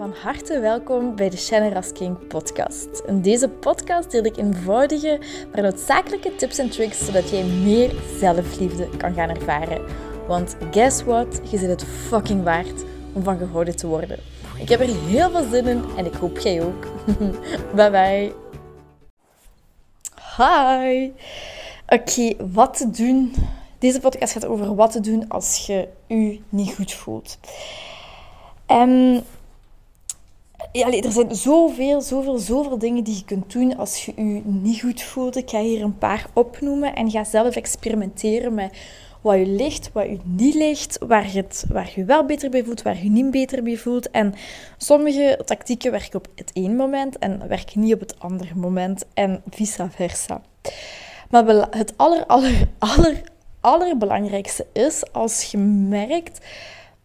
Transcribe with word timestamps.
Van 0.00 0.14
harte 0.22 0.60
welkom 0.60 1.16
bij 1.16 1.30
de 1.30 1.36
Shannon 1.36 1.92
King 1.92 2.26
podcast. 2.26 3.02
In 3.06 3.22
deze 3.22 3.48
podcast 3.48 4.10
deel 4.10 4.24
ik 4.24 4.36
eenvoudige, 4.36 5.20
maar 5.52 5.62
noodzakelijke 5.62 6.36
tips 6.36 6.58
en 6.58 6.70
tricks 6.70 7.04
zodat 7.04 7.30
jij 7.30 7.44
meer 7.44 7.92
zelfliefde 8.18 8.88
kan 8.96 9.14
gaan 9.14 9.28
ervaren. 9.28 9.84
Want 10.26 10.56
guess 10.70 11.02
what? 11.02 11.40
Je 11.50 11.58
zit 11.58 11.68
het 11.68 11.84
fucking 11.84 12.42
waard 12.42 12.84
om 13.12 13.22
van 13.22 13.38
gehouden 13.38 13.76
te 13.76 13.86
worden. 13.86 14.18
Ik 14.58 14.68
heb 14.68 14.80
er 14.80 15.04
heel 15.06 15.30
veel 15.30 15.50
zin 15.50 15.66
in 15.66 15.84
en 15.96 16.06
ik 16.06 16.14
hoop 16.14 16.38
jij 16.38 16.62
ook. 16.62 16.86
bye 17.76 17.90
bye. 17.90 18.32
Hi. 20.36 21.10
Oké, 21.86 22.46
wat 22.52 22.76
te 22.76 22.90
doen? 22.90 23.34
Deze 23.78 24.00
podcast 24.00 24.32
gaat 24.32 24.46
over 24.46 24.74
wat 24.74 24.92
te 24.92 25.00
doen 25.00 25.28
als 25.28 25.66
je 25.66 25.88
je 26.06 26.40
niet 26.48 26.74
goed 26.74 26.92
voelt. 26.92 27.38
En 28.66 29.24
ja, 30.72 30.92
er 30.92 31.12
zijn 31.12 31.34
zoveel, 31.34 32.00
zoveel, 32.00 32.38
zoveel 32.38 32.78
dingen 32.78 33.04
die 33.04 33.14
je 33.14 33.24
kunt 33.24 33.52
doen 33.52 33.76
als 33.76 34.04
je 34.04 34.12
je 34.16 34.42
niet 34.44 34.80
goed 34.80 35.02
voelt. 35.02 35.36
Ik 35.36 35.50
ga 35.50 35.60
hier 35.60 35.82
een 35.82 35.98
paar 35.98 36.26
opnoemen 36.32 36.94
en 36.94 37.10
ga 37.10 37.24
zelf 37.24 37.56
experimenteren 37.56 38.54
met 38.54 38.76
wat 39.20 39.38
je 39.38 39.46
ligt, 39.46 39.90
wat 39.92 40.04
je 40.04 40.18
niet 40.24 40.54
ligt, 40.54 40.98
waar 41.06 41.30
je, 41.32 41.36
het, 41.36 41.64
waar 41.68 41.92
wel 42.06 42.24
beter 42.24 42.50
bij 42.50 42.64
voelt, 42.64 42.82
waar 42.82 43.02
je 43.02 43.10
niet 43.10 43.30
beter 43.30 43.62
bij 43.62 43.76
voelt. 43.76 44.10
En 44.10 44.34
sommige 44.76 45.42
tactieken 45.44 45.90
werken 45.90 46.18
op 46.18 46.26
het 46.34 46.50
ene 46.52 46.74
moment 46.74 47.18
en 47.18 47.48
werken 47.48 47.80
niet 47.80 47.94
op 47.94 48.00
het 48.00 48.18
andere 48.18 48.54
moment 48.54 49.04
en 49.14 49.42
vice 49.50 49.88
versa. 49.90 50.42
Maar 51.30 51.46
het 51.70 51.92
aller, 51.96 52.26
aller, 52.26 52.68
aller, 52.78 53.20
allerbelangrijkste 53.60 54.66
is 54.72 55.12
als 55.12 55.42
je 55.42 55.58
merkt 55.58 56.46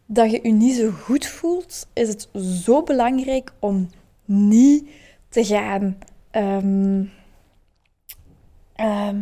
dat 0.05 0.31
je 0.31 0.39
je 0.43 0.51
niet 0.51 0.75
zo 0.75 0.89
goed 0.89 1.25
voelt, 1.25 1.87
is 1.93 2.07
het 2.07 2.29
zo 2.63 2.83
belangrijk 2.83 3.51
om 3.59 3.89
niet 4.25 4.89
te 5.29 5.45
gaan. 5.45 5.97
Ehm, 6.31 7.03
ehm, 8.75 9.17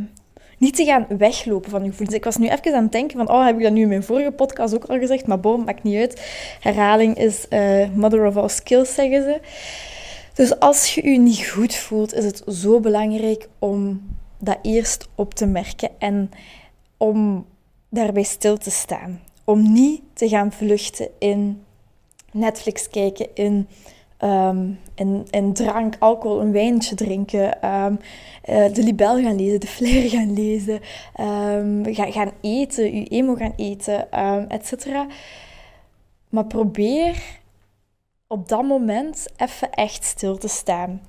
niet 0.57 0.75
te 0.75 0.85
gaan 0.85 1.05
weglopen 1.17 1.69
van 1.69 1.83
je 1.83 1.89
gevoelens. 1.89 2.17
Ik 2.17 2.23
was 2.23 2.37
nu 2.37 2.49
even 2.49 2.75
aan 2.75 2.83
het 2.83 2.91
denken 2.91 3.17
van, 3.17 3.29
oh, 3.29 3.45
heb 3.45 3.57
ik 3.57 3.63
dat 3.63 3.71
nu 3.71 3.81
in 3.81 3.87
mijn 3.87 4.03
vorige 4.03 4.31
podcast 4.31 4.75
ook 4.75 4.85
al 4.85 4.99
gezegd? 4.99 5.27
Maar 5.27 5.39
boom, 5.39 5.63
maakt 5.63 5.83
niet 5.83 5.97
uit. 5.97 6.21
Herhaling 6.59 7.17
is 7.17 7.45
uh, 7.49 7.89
mother 7.89 8.25
of 8.25 8.37
all 8.37 8.49
skills, 8.49 8.93
zeggen 8.93 9.23
ze. 9.23 9.39
Dus 10.33 10.59
als 10.59 10.95
je 10.95 11.09
je 11.09 11.19
niet 11.19 11.47
goed 11.47 11.75
voelt, 11.75 12.13
is 12.13 12.25
het 12.25 12.43
zo 12.47 12.79
belangrijk 12.79 13.49
om 13.59 14.01
dat 14.39 14.57
eerst 14.61 15.07
op 15.15 15.33
te 15.33 15.45
merken 15.45 15.89
en 15.99 16.31
om 16.97 17.45
daarbij 17.89 18.23
stil 18.23 18.57
te 18.57 18.71
staan 18.71 19.21
om 19.43 19.73
niet 19.73 20.01
te 20.23 20.29
gaan 20.29 20.51
vluchten 20.51 21.09
in 21.19 21.63
Netflix 22.31 22.89
kijken, 22.89 23.27
in, 23.33 23.67
um, 24.19 24.79
in, 24.95 25.27
in, 25.29 25.53
drank, 25.53 25.95
alcohol, 25.99 26.41
een 26.41 26.51
wijntje 26.51 26.95
drinken, 26.95 27.69
um, 27.69 27.99
uh, 28.49 28.73
de 28.73 28.83
libel 28.83 29.21
gaan 29.21 29.35
lezen, 29.35 29.59
de 29.59 29.67
flair 29.67 30.09
gaan 30.09 30.33
lezen, 30.33 30.79
um, 31.19 31.93
gaan, 31.93 32.11
gaan 32.11 32.31
eten, 32.41 32.95
je 32.95 33.05
emo 33.05 33.35
gaan 33.35 33.53
eten, 33.55 34.23
um, 34.25 34.45
etc. 34.47 34.85
Maar 36.29 36.45
probeer 36.45 37.41
op 38.33 38.49
dat 38.49 38.63
moment 38.63 39.25
even 39.37 39.71
echt 39.71 40.03
stil 40.03 40.37
te 40.37 40.47
staan. 40.47 41.01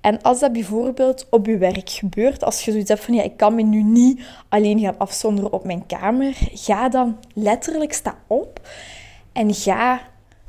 En 0.00 0.22
als 0.22 0.40
dat 0.40 0.52
bijvoorbeeld 0.52 1.26
op 1.30 1.46
je 1.46 1.58
werk 1.58 1.90
gebeurt, 1.90 2.44
als 2.44 2.64
je 2.64 2.70
zoiets 2.70 2.88
hebt 2.88 3.04
van 3.04 3.14
ja, 3.14 3.22
ik 3.22 3.36
kan 3.36 3.54
me 3.54 3.62
nu 3.62 3.82
niet 3.82 4.22
alleen 4.48 4.78
gaan 4.78 4.98
afzonderen 4.98 5.52
op 5.52 5.64
mijn 5.64 5.86
kamer, 5.86 6.34
ga 6.52 6.88
dan 6.88 7.18
letterlijk 7.34 7.92
sta 7.92 8.18
op 8.26 8.68
en 9.32 9.54
ga 9.54 10.00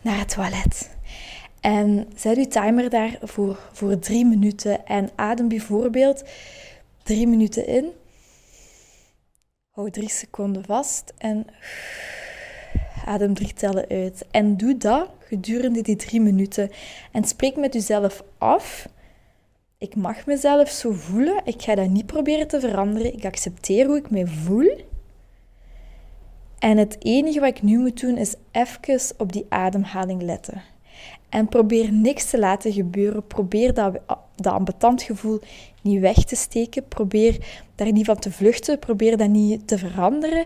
naar 0.02 0.20
het 0.20 0.30
toilet. 0.30 0.98
En 1.60 2.08
zet 2.16 2.36
je 2.36 2.48
timer 2.48 2.90
daar 2.90 3.18
voor, 3.22 3.60
voor 3.72 4.00
drie 4.00 4.26
minuten 4.26 4.86
en 4.86 5.10
adem 5.16 5.48
bijvoorbeeld 5.48 6.24
drie 7.04 7.28
minuten 7.28 7.68
in. 7.68 7.92
Hou 9.70 9.90
drie 9.90 10.10
seconden 10.10 10.66
vast 10.66 11.14
en 11.18 11.46
adem 13.12 13.34
tellen 13.34 13.88
uit. 13.90 14.26
En 14.32 14.58
doe 14.58 14.78
dat 14.78 15.10
gedurende 15.20 15.82
die 15.82 15.96
drie 15.96 16.22
minuten. 16.22 16.70
En 17.12 17.24
spreek 17.24 17.56
met 17.56 17.74
jezelf 17.74 18.24
af. 18.38 18.88
Ik 19.78 19.96
mag 19.96 20.26
mezelf 20.26 20.70
zo 20.70 20.92
voelen. 20.92 21.42
Ik 21.44 21.62
ga 21.62 21.76
dat 21.76 21.90
niet 21.90 22.06
proberen 22.06 22.48
te 22.48 22.60
veranderen. 22.60 23.14
Ik 23.14 23.26
accepteer 23.26 23.86
hoe 23.86 23.98
ik 23.98 24.10
me 24.10 24.28
voel. 24.28 24.80
En 26.60 26.78
het 26.78 26.96
enige 27.00 27.40
wat 27.40 27.50
ik 27.50 27.62
nu 27.62 27.78
moet 27.78 28.02
doen 28.02 28.18
is 28.18 28.36
even 28.52 29.16
op 29.18 29.34
die 29.34 29.46
ademhaling 29.50 30.22
letten. 30.22 30.62
En 31.30 31.48
probeer 31.48 31.92
niks 31.92 32.30
te 32.30 32.40
laten 32.40 32.74
gebeuren. 32.74 33.28
Probeer 33.28 33.74
dat, 33.74 34.00
dat 34.36 34.54
ambetant 34.54 35.02
gevoel 35.02 35.40
niet 35.82 36.00
weg 36.00 36.24
te 36.24 36.36
steken. 36.36 36.88
Probeer 36.88 37.38
daar 37.76 37.92
niet 37.92 38.06
van 38.06 38.20
te 38.20 38.32
vluchten. 38.32 38.80
Probeer 38.80 39.18
dat 39.18 39.30
niet 39.30 39.68
te 39.68 39.78
veranderen. 39.78 40.46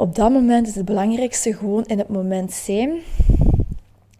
Op 0.00 0.14
dat 0.14 0.30
moment 0.30 0.66
is 0.66 0.74
het 0.74 0.84
belangrijkste 0.84 1.54
gewoon 1.54 1.84
in 1.84 1.98
het 1.98 2.08
moment 2.08 2.52
zijn 2.52 2.90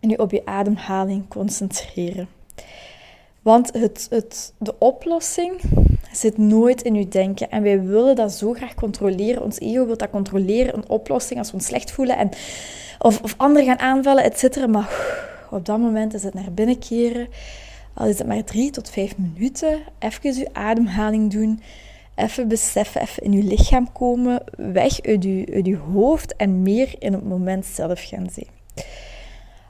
en 0.01 0.09
je 0.09 0.19
op 0.19 0.31
je 0.31 0.45
ademhaling 0.45 1.29
concentreren. 1.29 2.29
Want 3.43 3.73
het, 3.73 4.07
het, 4.11 4.53
de 4.59 4.75
oplossing 4.79 5.61
zit 6.13 6.39
nooit 6.39 6.83
in 6.83 6.95
je 6.95 7.09
denken. 7.09 7.51
En 7.51 7.63
wij 7.63 7.83
willen 7.83 8.17
dat 8.17 8.33
zo 8.33 8.53
graag 8.53 8.75
controleren. 8.75 9.43
Ons 9.43 9.59
ego 9.59 9.87
wil 9.87 9.97
dat 9.97 10.11
controleren, 10.11 10.77
een 10.77 10.89
oplossing 10.89 11.39
als 11.39 11.49
we 11.49 11.55
ons 11.55 11.67
slecht 11.67 11.91
voelen. 11.91 12.17
En, 12.17 12.31
of, 12.99 13.23
of 13.23 13.35
anderen 13.37 13.67
gaan 13.67 13.79
aanvallen, 13.79 14.25
et 14.25 14.39
cetera. 14.39 14.67
Maar 14.67 14.91
op 15.51 15.67
dat 15.67 15.79
moment 15.79 16.15
is 16.15 16.23
het 16.23 16.35
naar 16.35 16.53
binnen 16.53 16.79
keren. 16.79 17.29
Al 17.95 18.07
is 18.07 18.19
het 18.19 18.27
maar 18.27 18.45
drie 18.45 18.71
tot 18.71 18.91
vijf 18.91 19.19
minuten. 19.19 19.79
Even 19.99 20.35
je 20.35 20.49
ademhaling 20.53 21.33
doen. 21.33 21.61
Even 22.19 22.49
beseffen, 22.49 23.01
even 23.01 23.23
in 23.23 23.33
je 23.33 23.43
lichaam 23.43 23.93
komen. 23.93 24.43
Weg 24.57 25.03
uit 25.03 25.23
je, 25.25 25.79
hoofd 25.93 26.37
en 26.37 26.63
meer 26.63 26.95
in 26.99 27.13
het 27.13 27.25
moment 27.25 27.67
zelf 27.67 28.05
gaan 28.05 28.27
zijn. 28.33 28.49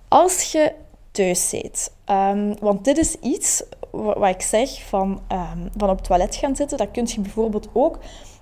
Als 0.08 0.52
je 0.52 0.72
thuis 1.10 1.48
zit, 1.48 1.92
um, 2.06 2.54
want 2.60 2.84
dit 2.84 2.98
is 2.98 3.14
iets 3.14 3.62
wat 3.90 4.34
ik 4.34 4.42
zeg 4.42 4.82
van, 4.82 5.20
um, 5.32 5.70
van 5.76 5.90
op 5.90 5.96
het 5.96 6.04
toilet 6.04 6.36
gaan 6.36 6.56
zitten, 6.56 6.78
dat 6.78 6.90
kun 6.90 7.06
je 7.06 7.20
bijvoorbeeld 7.20 7.68
ook 7.72 7.98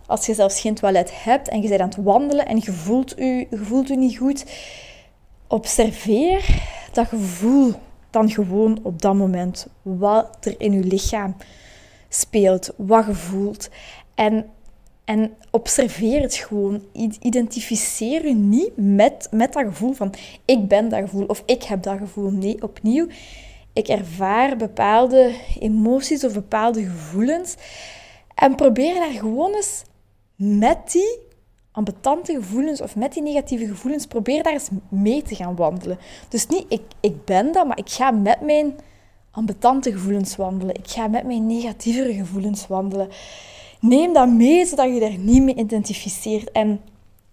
als 0.06 0.26
je 0.26 0.34
zelfs 0.34 0.60
geen 0.60 0.74
toilet 0.74 1.22
hebt 1.24 1.48
en 1.48 1.62
je 1.62 1.68
bent 1.68 1.80
aan 1.80 1.88
het 1.88 2.02
wandelen 2.02 2.46
en 2.46 2.56
je 2.56 2.72
voelt 2.72 3.14
je, 3.16 3.46
je, 3.50 3.56
voelt 3.56 3.88
je 3.88 3.96
niet 3.96 4.16
goed. 4.16 4.44
Observeer 5.46 6.62
dat 6.92 7.06
gevoel 7.06 7.72
dan 8.10 8.30
gewoon 8.30 8.78
op 8.82 9.02
dat 9.02 9.14
moment, 9.14 9.66
wat 9.82 10.36
er 10.40 10.54
in 10.58 10.72
je 10.72 10.84
lichaam 10.84 11.36
speelt, 12.08 12.70
wat 12.76 13.06
je 13.06 13.14
voelt. 13.14 13.68
En 14.14 14.46
en 15.06 15.34
observeer 15.50 16.22
het 16.22 16.34
gewoon. 16.34 16.82
Identificeer 17.20 18.26
je 18.26 18.34
niet 18.34 18.72
met, 18.76 19.28
met 19.30 19.52
dat 19.52 19.64
gevoel 19.64 19.92
van 19.92 20.14
ik 20.44 20.68
ben 20.68 20.88
dat 20.88 21.00
gevoel 21.00 21.26
of 21.26 21.42
ik 21.46 21.62
heb 21.62 21.82
dat 21.82 21.98
gevoel. 21.98 22.30
Nee, 22.30 22.62
opnieuw. 22.62 23.06
Ik 23.72 23.88
ervaar 23.88 24.56
bepaalde 24.56 25.34
emoties 25.60 26.24
of 26.24 26.32
bepaalde 26.32 26.84
gevoelens. 26.84 27.54
En 28.34 28.54
probeer 28.54 28.94
daar 28.94 29.10
gewoon 29.10 29.54
eens 29.54 29.82
met 30.36 30.92
die 30.92 31.18
ambetante 31.72 32.32
gevoelens 32.32 32.80
of 32.80 32.96
met 32.96 33.12
die 33.12 33.22
negatieve 33.22 33.66
gevoelens, 33.66 34.06
probeer 34.06 34.42
daar 34.42 34.52
eens 34.52 34.68
mee 34.88 35.22
te 35.22 35.34
gaan 35.34 35.56
wandelen. 35.56 35.98
Dus 36.28 36.46
niet 36.46 36.64
ik, 36.68 36.82
ik 37.00 37.24
ben 37.24 37.52
dat, 37.52 37.66
maar 37.66 37.78
ik 37.78 37.90
ga 37.90 38.10
met 38.10 38.40
mijn 38.40 38.74
ambetante 39.36 39.92
gevoelens 39.92 40.36
wandelen. 40.36 40.74
Ik 40.74 40.90
ga 40.90 41.06
met 41.06 41.24
mijn 41.24 41.46
negatievere 41.46 42.14
gevoelens 42.14 42.66
wandelen 42.66 43.08
neem 43.80 44.12
dat 44.12 44.28
mee, 44.28 44.66
zodat 44.66 44.94
je 44.94 45.00
daar 45.00 45.18
niet 45.18 45.42
mee 45.42 45.54
identificeert. 45.54 46.50
En 46.50 46.80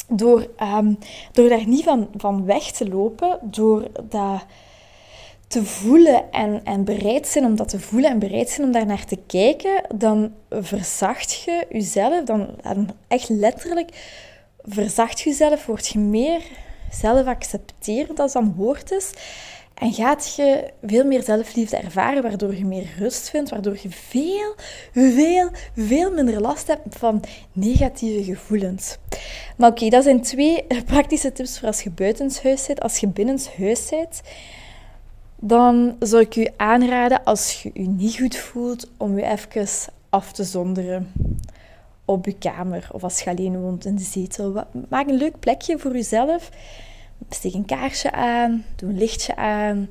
door, 0.08 0.48
um, 0.78 0.98
door 1.32 1.50
daar 1.50 1.68
niet 1.68 1.84
van, 1.84 2.10
van 2.16 2.46
weg 2.46 2.72
te 2.72 2.90
lopen, 2.90 3.40
door 3.42 3.88
dat 4.10 4.46
te 5.48 5.66
voelen 5.66 6.32
en, 6.32 6.62
en 6.64 6.84
bereid 6.84 7.28
zijn 7.28 7.46
om 7.46 7.56
dat 7.56 7.70
te 7.70 7.80
voelen 7.80 8.10
en 8.10 8.20
bereid 8.20 8.50
zijn 8.50 8.68
om 8.68 8.74
daar 8.74 8.86
naar 8.86 9.06
te 9.06 9.20
kijken, 9.28 9.84
dan 9.96 10.32
verzacht 10.50 11.34
je 11.34 11.66
jezelf, 11.70 12.24
dan, 12.24 12.50
dan 12.62 12.90
echt 13.08 13.30
letterlijk 13.30 13.90
verzacht 14.64 15.20
je 15.20 15.30
jezelf, 15.30 15.66
word 15.66 15.88
je 15.88 16.00
meer 16.00 16.42
zelf 16.92 17.28
accepteren, 17.28 18.16
dat 18.16 18.32
dan 18.32 18.54
woord 18.58 18.92
is. 18.92 19.12
En 19.74 19.94
gaat 19.94 20.34
je 20.36 20.72
veel 20.84 21.06
meer 21.06 21.24
zelfliefde 21.24 21.78
ervaren, 21.78 22.24
waardoor 22.24 22.56
je 22.56 22.66
meer 22.66 22.94
rust 22.98 23.30
vindt, 23.30 23.50
waardoor 23.50 23.78
je 23.82 23.90
veel, 23.90 24.56
veel, 24.92 25.50
veel 25.76 26.12
minder 26.12 26.42
last 26.42 26.68
hebt 26.68 26.98
van 26.98 27.24
negatieve 27.52 28.24
gevoelens. 28.24 28.98
Maar 29.58 29.70
oké, 29.70 29.90
dat 29.90 30.04
zijn 30.04 30.22
twee 30.22 30.66
praktische 30.86 31.32
tips 31.32 31.60
voor 31.60 31.68
als 31.68 31.82
je 31.82 31.90
buitenshuis 31.90 32.64
zit. 32.64 32.82
Als 32.82 32.98
je 32.98 33.08
binnenshuis 33.08 33.88
zit, 33.88 34.22
dan 35.40 35.96
zou 36.00 36.22
ik 36.22 36.34
je 36.34 36.54
aanraden, 36.58 37.24
als 37.24 37.62
je 37.62 37.72
je 37.74 37.88
niet 37.88 38.18
goed 38.18 38.36
voelt, 38.36 38.90
om 38.98 39.18
je 39.18 39.26
even 39.26 39.68
af 40.10 40.32
te 40.32 40.44
zonderen 40.44 41.12
op 42.06 42.26
je 42.26 42.38
kamer. 42.38 42.88
Of 42.92 43.04
als 43.04 43.22
je 43.22 43.30
alleen 43.30 43.62
woont 43.62 43.86
in 43.86 43.96
de 43.96 44.04
zetel. 44.04 44.64
Maak 44.90 45.08
een 45.08 45.18
leuk 45.18 45.40
plekje 45.40 45.80
voor 45.80 45.94
jezelf 45.94 46.50
steek 47.30 47.54
een 47.54 47.66
kaarsje 47.66 48.12
aan, 48.12 48.66
doe 48.76 48.90
een 48.90 48.98
lichtje 48.98 49.36
aan. 49.36 49.90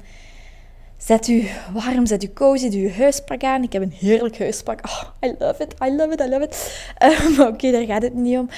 Zet 0.96 1.28
u 1.28 1.44
warm, 1.72 2.06
zet 2.06 2.22
u 2.22 2.32
cozy, 2.32 2.70
doe 2.70 2.80
uw 2.80 2.90
huispak 2.90 3.44
aan. 3.44 3.62
Ik 3.62 3.72
heb 3.72 3.82
een 3.82 3.92
heerlijk 3.98 4.38
huispak. 4.38 4.80
Oh, 4.84 5.02
I 5.30 5.34
love 5.38 5.62
it, 5.62 5.74
I 5.84 5.96
love 5.96 6.12
it, 6.12 6.20
I 6.20 6.28
love 6.28 6.44
it. 6.44 6.86
Uh, 7.02 7.28
maar 7.36 7.48
oké, 7.48 7.70
daar 7.70 7.84
gaat 7.84 8.02
het 8.02 8.14
niet 8.14 8.38
om. 8.38 8.48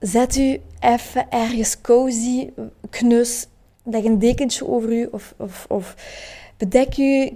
Zet 0.00 0.36
u 0.36 0.60
even 0.80 1.30
ergens 1.30 1.80
cozy, 1.80 2.50
knus. 2.90 3.46
Leg 3.82 4.04
een 4.04 4.18
dekentje 4.18 4.68
over 4.68 4.92
u 4.92 5.08
of, 5.10 5.34
of, 5.38 5.66
of 5.68 5.94
bedek 6.56 6.98
u. 6.98 7.30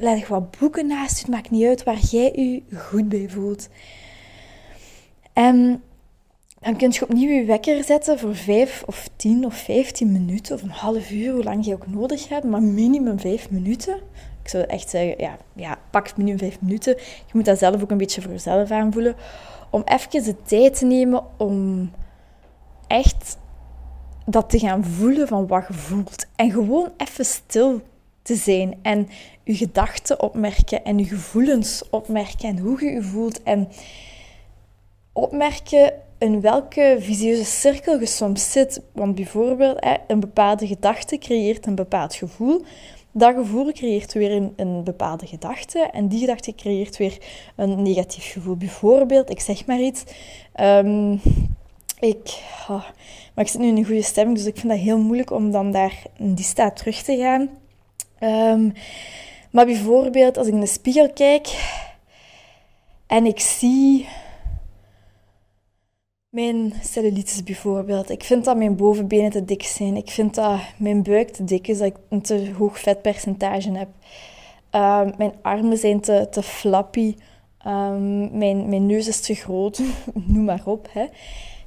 Leg 0.00 0.28
wat 0.28 0.58
boeken 0.58 0.86
naast 0.86 1.16
u. 1.16 1.20
Het 1.20 1.28
maakt 1.28 1.50
niet 1.50 1.66
uit 1.66 1.82
waar 1.82 1.98
jij 1.98 2.32
u 2.36 2.62
goed 2.76 3.08
bij 3.08 3.28
voelt. 3.28 3.68
En 5.32 5.82
dan 6.60 6.76
kun 6.76 6.90
je 6.90 7.02
opnieuw 7.02 7.28
je 7.28 7.44
wekker 7.44 7.84
zetten 7.84 8.18
voor 8.18 8.34
5 8.34 8.82
of 8.86 9.08
10 9.16 9.44
of 9.44 9.54
15 9.54 10.12
minuten 10.12 10.54
of 10.54 10.62
een 10.62 10.70
half 10.70 11.10
uur, 11.10 11.32
hoe 11.32 11.42
lang 11.42 11.64
je 11.64 11.74
ook 11.74 11.86
nodig 11.86 12.28
hebt, 12.28 12.44
maar 12.44 12.62
minimum 12.62 13.20
5 13.20 13.50
minuten. 13.50 13.94
Ik 14.42 14.48
zou 14.48 14.64
echt 14.64 14.90
zeggen, 14.90 15.14
ja, 15.18 15.36
ja, 15.52 15.78
pak 15.90 16.16
minimum 16.16 16.38
5 16.38 16.60
minuten. 16.60 16.96
Je 16.96 17.32
moet 17.32 17.44
dat 17.44 17.58
zelf 17.58 17.82
ook 17.82 17.90
een 17.90 17.96
beetje 17.96 18.22
voor 18.22 18.30
jezelf 18.30 18.70
aanvoelen. 18.70 19.14
Om 19.70 19.82
even 19.84 20.24
de 20.24 20.42
tijd 20.42 20.78
te 20.78 20.84
nemen 20.84 21.22
om 21.36 21.90
echt 22.86 23.38
dat 24.26 24.50
te 24.50 24.58
gaan 24.58 24.84
voelen 24.84 25.28
van 25.28 25.46
wat 25.46 25.64
je 25.68 25.74
voelt. 25.74 26.26
En 26.36 26.50
gewoon 26.50 26.92
even 26.96 27.24
stil 27.24 27.80
te 28.22 28.34
zijn 28.34 28.78
en 28.82 29.08
je 29.44 29.54
gedachten 29.54 30.22
opmerken 30.22 30.84
en 30.84 30.98
je 30.98 31.04
gevoelens 31.04 31.82
opmerken 31.90 32.48
en 32.48 32.58
hoe 32.58 32.84
je 32.84 32.90
je 32.90 33.02
voelt. 33.02 33.42
En 33.42 33.68
opmerken 35.12 35.92
in 36.20 36.40
welke 36.40 36.96
visieuze 37.00 37.44
cirkel 37.44 38.00
je 38.00 38.06
soms 38.06 38.52
zit. 38.52 38.82
Want 38.92 39.14
bijvoorbeeld, 39.14 39.86
een 40.06 40.20
bepaalde 40.20 40.66
gedachte 40.66 41.18
creëert 41.18 41.66
een 41.66 41.74
bepaald 41.74 42.14
gevoel. 42.14 42.64
Dat 43.12 43.34
gevoel 43.34 43.72
creëert 43.72 44.12
weer 44.12 44.50
een, 44.56 44.84
bepaalde 44.84 45.26
gedachte. 45.26 45.78
En 45.78 46.08
die 46.08 46.20
gedachte 46.20 46.54
creëert 46.54 46.96
weer 46.96 47.18
een 47.56 47.82
negatief 47.82 48.32
gevoel. 48.32 48.56
Bijvoorbeeld, 48.56 49.30
ik 49.30 49.40
zeg 49.40 49.66
maar 49.66 49.80
iets. 49.80 50.04
Ehm, 50.52 51.12
ik, 51.98 52.42
oh, 52.68 52.84
maar 53.34 53.44
ik 53.44 53.48
zit 53.50 53.60
nu 53.60 53.66
in 53.66 53.76
een 53.76 53.84
goede 53.84 54.02
stemming, 54.02 54.36
dus 54.36 54.46
ik 54.46 54.56
vind 54.56 54.72
dat 54.72 54.82
heel 54.82 54.98
moeilijk 54.98 55.30
om 55.30 55.50
dan 55.50 55.72
daar 55.72 56.02
in 56.16 56.34
die 56.34 56.44
staat 56.44 56.76
terug 56.76 57.02
te 57.02 57.16
gaan. 57.16 57.50
Ehm, 58.18 58.70
maar 59.50 59.66
bijvoorbeeld, 59.66 60.38
als 60.38 60.46
ik 60.46 60.52
in 60.52 60.60
de 60.60 60.66
spiegel 60.66 61.12
kijk 61.12 61.48
en 63.06 63.26
ik 63.26 63.40
zie 63.40 64.06
mijn 66.30 66.72
cellulitis 66.82 67.42
bijvoorbeeld. 67.42 68.10
Ik 68.10 68.24
vind 68.24 68.44
dat 68.44 68.56
mijn 68.56 68.76
bovenbenen 68.76 69.30
te 69.30 69.44
dik 69.44 69.62
zijn. 69.62 69.96
Ik 69.96 70.10
vind 70.10 70.34
dat 70.34 70.58
mijn 70.76 71.02
buik 71.02 71.30
te 71.30 71.44
dik 71.44 71.68
is, 71.68 71.78
dat 71.78 71.86
ik 71.86 71.96
een 72.08 72.22
te 72.22 72.50
hoog 72.58 72.78
vetpercentage 72.78 73.72
heb. 73.72 73.88
Ehm, 74.70 75.10
mijn 75.16 75.32
armen 75.42 75.78
zijn 75.78 76.00
te, 76.00 76.26
te 76.30 76.42
flappy. 76.42 77.16
Um, 77.66 78.38
mijn, 78.38 78.68
mijn 78.68 78.86
neus 78.86 79.08
is 79.08 79.20
te 79.20 79.34
groot. 79.34 79.80
Noem 80.26 80.44
maar 80.44 80.62
op. 80.64 80.88
Hè. 80.92 81.06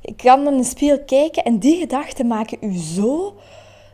Ik 0.01 0.17
kan 0.17 0.43
dan 0.43 0.53
in 0.53 0.59
de 0.59 0.65
spiegel 0.65 1.03
kijken 1.05 1.43
en 1.43 1.59
die 1.59 1.79
gedachten 1.79 2.27
maken 2.27 2.57
u 2.61 2.73
zo 2.77 3.35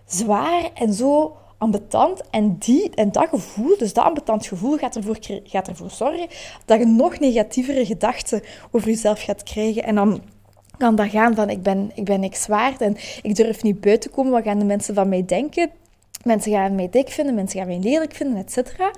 zwaar 0.05 0.69
en 0.73 0.93
zo 0.93 1.37
ambetant. 1.57 2.29
En, 2.29 2.57
die, 2.57 2.89
en 2.89 3.11
dat 3.11 3.27
gevoel, 3.29 3.77
dus 3.77 3.93
dat 3.93 4.05
ambetant 4.05 4.47
gevoel, 4.47 4.77
gaat 4.77 4.95
ervoor, 4.95 5.17
gaat 5.43 5.67
ervoor 5.67 5.89
zorgen 5.89 6.27
dat 6.65 6.79
je 6.79 6.85
nog 6.85 7.19
negatievere 7.19 7.85
gedachten 7.85 8.41
over 8.71 8.87
jezelf 8.87 9.21
gaat 9.21 9.43
krijgen. 9.43 9.83
En 9.83 9.95
dan 9.95 10.21
kan 10.79 10.95
dat 10.95 11.09
gaan 11.09 11.35
van 11.35 11.49
ik 11.49 11.63
ben, 11.63 11.91
ik 11.93 12.03
ben 12.03 12.19
niks 12.19 12.47
waard 12.47 12.81
en 12.81 12.97
ik 13.21 13.35
durf 13.35 13.63
niet 13.63 13.81
buiten 13.81 14.11
komen. 14.11 14.31
Wat 14.31 14.43
gaan 14.43 14.59
de 14.59 14.65
mensen 14.65 14.95
van 14.95 15.09
mij 15.09 15.25
denken? 15.25 15.69
Mensen 16.23 16.51
gaan 16.51 16.75
mij 16.75 16.89
dik 16.89 17.09
vinden, 17.09 17.35
mensen 17.35 17.59
gaan 17.59 17.67
mij 17.67 17.79
lelijk 17.79 18.13
vinden, 18.13 18.37
et 18.37 18.51
cetera. 18.51 18.91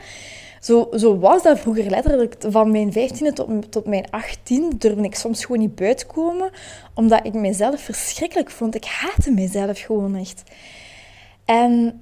Zo, 0.61 0.87
zo 0.95 1.19
was 1.19 1.43
dat 1.43 1.59
vroeger 1.59 1.89
letterlijk. 1.89 2.35
Van 2.39 2.71
mijn 2.71 2.93
15e 2.93 3.33
tot, 3.33 3.71
tot 3.71 3.85
mijn 3.85 4.09
18 4.09 4.69
durfde 4.77 5.03
ik 5.03 5.15
soms 5.15 5.45
gewoon 5.45 5.61
niet 5.61 5.75
buiten 5.75 6.07
komen, 6.07 6.51
omdat 6.93 7.25
ik 7.25 7.33
mezelf 7.33 7.81
verschrikkelijk 7.81 8.51
vond. 8.51 8.75
Ik 8.75 8.85
haatte 8.85 9.31
mezelf 9.31 9.79
gewoon 9.79 10.15
echt. 10.15 10.43
En 11.45 12.01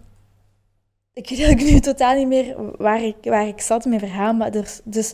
ik 1.14 1.30
weet 1.30 1.72
nu 1.72 1.80
totaal 1.80 2.16
niet 2.16 2.28
meer 2.28 2.56
waar 2.78 3.04
ik, 3.04 3.16
waar 3.22 3.48
ik 3.48 3.62
zat 3.62 3.84
in 3.84 3.90
mijn 3.90 4.02
verhaal, 4.02 4.34
maar 4.34 4.52
dus, 4.52 4.82
dus 4.84 5.14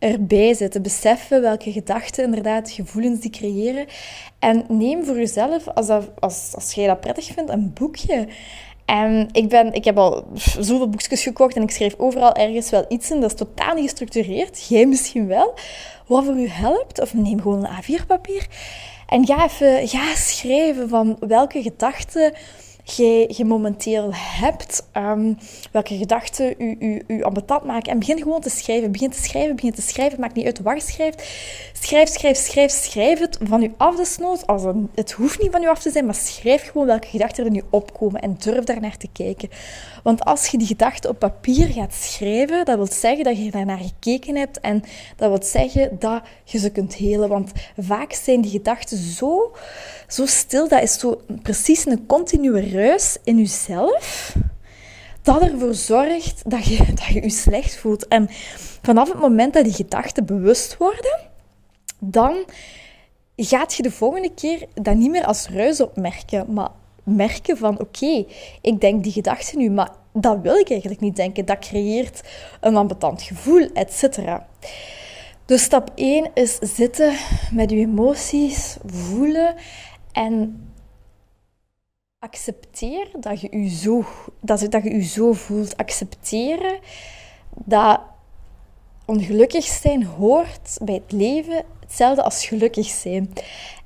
erbij 0.00 0.54
zitten. 0.54 0.82
Beseffen 0.82 1.40
welke 1.40 1.72
gedachten, 1.72 2.24
inderdaad, 2.24 2.70
gevoelens 2.70 3.20
die 3.20 3.30
creëren. 3.30 3.86
En 4.38 4.64
neem 4.68 5.04
voor 5.04 5.16
jezelf, 5.16 5.68
als, 5.68 5.88
als, 6.18 6.50
als 6.54 6.72
jij 6.72 6.86
dat 6.86 7.00
prettig 7.00 7.26
vindt, 7.26 7.50
een 7.50 7.72
boekje. 7.72 8.28
En 8.84 9.28
ik, 9.32 9.48
ben, 9.48 9.72
ik 9.72 9.84
heb 9.84 9.98
al 9.98 10.24
zoveel 10.58 10.88
boekjes 10.88 11.22
gekocht 11.22 11.56
en 11.56 11.62
ik 11.62 11.70
schrijf 11.70 11.94
overal 11.98 12.34
ergens 12.34 12.70
wel 12.70 12.84
iets 12.88 13.10
in. 13.10 13.20
Dat 13.20 13.30
is 13.30 13.36
totaal 13.36 13.74
niet 13.74 13.84
gestructureerd. 13.84 14.66
Jij 14.68 14.86
misschien 14.86 15.26
wel. 15.26 15.54
Wat 16.06 16.24
voor 16.24 16.38
u 16.38 16.48
helpt. 16.48 17.00
Of 17.00 17.14
neem 17.14 17.40
gewoon 17.40 17.66
een 17.66 17.82
A4-papier. 17.82 18.46
En 19.06 19.26
ga 19.26 19.44
even 19.44 19.88
ga 19.88 20.14
schrijven 20.14 20.88
van 20.88 21.16
welke 21.20 21.62
gedachten 21.62 22.32
je, 22.84 23.44
momenteel 23.44 24.10
hebt, 24.12 24.88
um, 24.96 25.38
welke 25.72 25.96
gedachten 25.96 26.54
u, 26.58 26.76
u, 26.80 27.02
u 27.06 27.22
ambetant 27.22 27.64
maken. 27.64 27.92
En 27.92 27.98
begin 27.98 28.18
gewoon 28.18 28.40
te 28.40 28.50
schrijven. 28.50 28.92
Begin 28.92 29.10
te 29.10 29.22
schrijven, 29.22 29.54
begin 29.54 29.72
te 29.72 29.82
schrijven. 29.82 30.20
Maakt 30.20 30.34
niet 30.34 30.46
uit 30.46 30.60
waar 30.60 30.74
je 30.74 30.82
schrijft. 30.82 31.22
Schrijf, 31.82 32.08
schrijf, 32.08 32.36
schrijf, 32.36 32.70
schrijf 32.70 33.18
het 33.18 33.38
van 33.42 33.62
u 33.62 33.74
af 33.76 33.96
desnoods. 33.96 34.46
Als 34.46 34.62
het, 34.94 35.12
hoeft 35.12 35.40
niet 35.40 35.50
van 35.50 35.62
u 35.62 35.68
af 35.68 35.78
te 35.78 35.90
zijn, 35.90 36.04
maar 36.04 36.14
schrijf 36.14 36.70
gewoon 36.70 36.86
welke 36.86 37.06
gedachten 37.06 37.44
er 37.44 37.50
nu 37.50 37.62
opkomen 37.70 38.20
en 38.20 38.36
durf 38.38 38.64
daar 38.64 38.80
naar 38.80 38.96
te 38.96 39.08
kijken. 39.12 39.48
Want 40.02 40.24
als 40.24 40.46
je 40.46 40.58
die 40.58 40.66
gedachten 40.66 41.10
op 41.10 41.18
papier 41.18 41.68
gaat 41.68 41.94
schrijven, 41.94 42.64
dat 42.64 42.76
wil 42.76 42.86
zeggen 42.86 43.24
dat 43.24 43.36
je 43.36 43.50
daar 43.50 43.64
naar 43.64 43.78
gekeken 43.78 44.36
hebt 44.36 44.60
en 44.60 44.82
dat 45.16 45.28
wil 45.28 45.48
zeggen 45.50 45.96
dat 45.98 46.22
je 46.44 46.58
ze 46.58 46.70
kunt 46.70 46.94
helen. 46.94 47.28
Want 47.28 47.52
vaak 47.78 48.12
zijn 48.12 48.40
die 48.40 48.50
gedachten 48.50 48.98
zo, 48.98 49.54
zo 50.08 50.26
stil, 50.26 50.68
dat 50.68 50.82
is 50.82 50.98
zo 50.98 51.20
precies 51.42 51.86
een 51.86 52.06
continue 52.06 52.70
ruis 52.70 53.16
in 53.24 53.38
jezelf, 53.38 54.36
dat 55.22 55.42
ervoor 55.42 55.74
zorgt 55.74 56.50
dat 56.50 56.64
je, 56.64 56.76
dat 56.94 57.04
je 57.04 57.22
je 57.22 57.30
slecht 57.30 57.76
voelt. 57.76 58.08
En 58.08 58.28
vanaf 58.82 59.08
het 59.08 59.20
moment 59.20 59.54
dat 59.54 59.64
die 59.64 59.72
gedachten 59.72 60.26
bewust 60.26 60.76
worden, 60.76 61.29
dan 62.00 62.44
gaat 63.36 63.74
je 63.74 63.82
de 63.82 63.90
volgende 63.90 64.34
keer 64.34 64.66
dat 64.74 64.94
niet 64.94 65.10
meer 65.10 65.24
als 65.24 65.48
ruis 65.48 65.80
opmerken, 65.80 66.52
maar 66.52 66.70
merken 67.04 67.56
van 67.56 67.80
oké, 67.80 68.24
ik 68.60 68.80
denk 68.80 69.02
die 69.02 69.12
gedachte 69.12 69.56
nu, 69.56 69.70
maar 69.70 69.90
dat 70.12 70.38
wil 70.42 70.56
ik 70.56 70.70
eigenlijk 70.70 71.00
niet 71.00 71.16
denken. 71.16 71.44
Dat 71.44 71.58
creëert 71.58 72.22
een 72.60 72.76
ambetant 72.76 73.22
gevoel, 73.22 73.68
etc. 73.72 74.18
Dus 75.44 75.62
stap 75.62 75.90
1 75.94 76.30
is 76.34 76.58
zitten 76.58 77.14
met 77.52 77.70
je 77.70 77.76
emoties, 77.76 78.76
voelen 78.86 79.54
en 80.12 80.64
accepteer 82.18 83.08
dat 83.20 83.40
je 83.40 83.58
je 83.60 83.68
zo, 83.68 84.04
dat, 84.40 84.66
dat 84.70 84.82
je, 84.82 84.94
je 84.94 85.02
zo 85.02 85.32
voelt. 85.32 85.76
Accepteren 85.76 86.78
dat 87.64 88.00
ongelukkig 89.10 89.64
zijn 89.64 90.04
hoort 90.04 90.78
bij 90.82 90.94
het 90.94 91.12
leven 91.12 91.64
hetzelfde 91.80 92.22
als 92.22 92.46
gelukkig 92.46 92.86
zijn. 92.86 93.32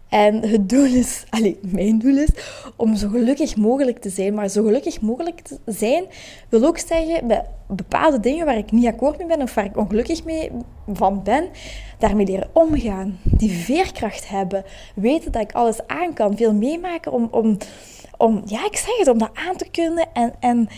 En 0.09 0.49
het 0.49 0.69
doel 0.69 0.85
is, 0.85 1.25
allez, 1.31 1.55
mijn 1.61 1.99
doel 1.99 2.17
is, 2.17 2.29
om 2.77 2.97
zo 2.97 3.09
gelukkig 3.09 3.57
mogelijk 3.57 3.99
te 3.99 4.09
zijn. 4.09 4.35
Maar 4.35 4.49
zo 4.49 4.63
gelukkig 4.63 5.01
mogelijk 5.01 5.41
te 5.41 5.59
zijn 5.67 6.05
wil 6.49 6.65
ook 6.65 6.79
zeggen, 6.79 7.27
bij 7.27 7.45
bepaalde 7.69 8.21
dingen 8.21 8.47
waar 8.47 8.57
ik 8.57 8.73
niet 8.73 8.87
akkoord 8.87 9.19
mee 9.19 9.27
ben 9.27 9.43
of 9.43 9.55
waar 9.55 9.65
ik 9.65 9.77
ongelukkig 9.77 10.25
mee 10.25 10.51
van 10.93 11.23
ben, 11.23 11.49
daarmee 11.99 12.27
leren 12.27 12.51
omgaan. 12.53 13.19
Die 13.23 13.51
veerkracht 13.51 14.29
hebben. 14.29 14.65
Weten 14.95 15.33
dat 15.33 15.43
ik 15.43 15.53
alles 15.53 15.87
aan 15.87 16.15
kan. 16.15 16.37
Veel 16.37 16.55
meemaken 16.55 17.13
om, 17.13 17.29
om, 17.31 17.57
om 18.17 18.43
ja, 18.47 18.67
ik 18.67 18.77
zeg 18.77 18.97
het, 18.99 19.09
om 19.09 19.19
dat 19.19 19.31
aan 19.35 19.57
te 19.57 19.69
kunnen. 19.71 20.07
En, 20.13 20.35
en 20.41 20.69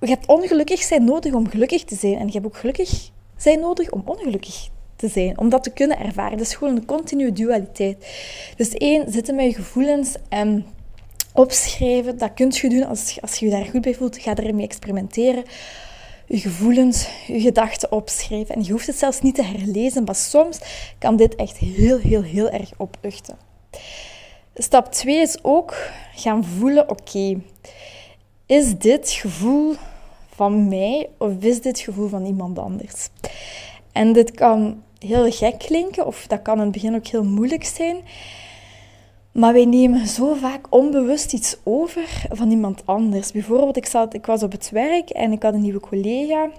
je 0.00 0.08
hebt 0.08 0.26
ongelukkig 0.26 0.82
zijn 0.82 1.04
nodig 1.04 1.32
om 1.32 1.48
gelukkig 1.48 1.84
te 1.84 1.94
zijn. 1.94 2.18
En 2.18 2.26
je 2.26 2.32
hebt 2.32 2.46
ook 2.46 2.56
gelukkig 2.56 3.14
zijn 3.36 3.60
nodig 3.60 3.90
om 3.90 4.02
ongelukkig 4.04 4.68
te 4.96 5.08
zijn, 5.08 5.38
om 5.38 5.48
dat 5.48 5.62
te 5.62 5.70
kunnen 5.70 5.98
ervaren. 5.98 6.38
Dat 6.38 6.46
is 6.46 6.54
gewoon 6.54 6.76
een 6.76 6.84
continue 6.84 7.32
dualiteit. 7.32 8.06
Dus 8.56 8.68
één, 8.68 9.12
zitten 9.12 9.34
met 9.34 9.46
je 9.46 9.54
gevoelens 9.54 10.14
en 10.28 10.66
opschrijven. 11.32 12.18
Dat 12.18 12.34
kun 12.34 12.48
je 12.50 12.68
doen 12.68 12.86
als, 12.86 13.18
als 13.20 13.36
je 13.36 13.44
je 13.44 13.50
daar 13.50 13.64
goed 13.64 13.80
bij 13.80 13.94
voelt. 13.94 14.18
Ga 14.18 14.34
ermee 14.34 14.64
experimenteren. 14.64 15.44
Je 16.26 16.38
gevoelens, 16.38 17.08
je 17.26 17.40
gedachten 17.40 17.92
opschrijven. 17.92 18.54
En 18.54 18.64
je 18.64 18.72
hoeft 18.72 18.86
het 18.86 18.98
zelfs 18.98 19.20
niet 19.20 19.34
te 19.34 19.44
herlezen, 19.44 20.04
maar 20.04 20.14
soms 20.14 20.58
kan 20.98 21.16
dit 21.16 21.34
echt 21.34 21.56
heel, 21.56 21.98
heel, 21.98 22.22
heel 22.22 22.50
erg 22.50 22.70
opluchten. 22.76 23.36
Stap 24.54 24.92
2 24.92 25.16
is 25.16 25.38
ook 25.42 25.74
gaan 26.14 26.44
voelen, 26.44 26.90
oké, 26.90 27.40
is 28.46 28.78
dit 28.78 29.10
gevoel 29.10 29.74
van 30.36 30.68
mij 30.68 31.08
of 31.18 31.32
is 31.40 31.60
dit 31.60 31.78
gevoel 31.78 32.08
van 32.08 32.24
iemand 32.24 32.58
anders? 32.58 33.08
En 33.92 34.12
dit 34.12 34.30
kan 34.30 34.82
heel 34.98 35.30
gek 35.32 35.58
klinken, 35.58 36.06
of 36.06 36.26
dat 36.26 36.42
kan 36.42 36.56
in 36.56 36.62
het 36.62 36.72
begin 36.72 36.94
ook 36.94 37.06
heel 37.06 37.24
moeilijk 37.24 37.64
zijn. 37.64 37.96
Maar 39.32 39.52
wij 39.52 39.64
nemen 39.64 40.06
zo 40.06 40.34
vaak 40.34 40.66
onbewust 40.70 41.32
iets 41.32 41.56
over 41.62 42.26
van 42.30 42.50
iemand 42.50 42.82
anders. 42.84 43.32
Bijvoorbeeld, 43.32 43.76
ik, 43.76 43.86
zat, 43.86 44.14
ik 44.14 44.26
was 44.26 44.42
op 44.42 44.52
het 44.52 44.70
werk 44.70 45.10
en 45.10 45.32
ik 45.32 45.42
had 45.42 45.54
een 45.54 45.60
nieuwe 45.60 45.80
collega. 45.80 46.50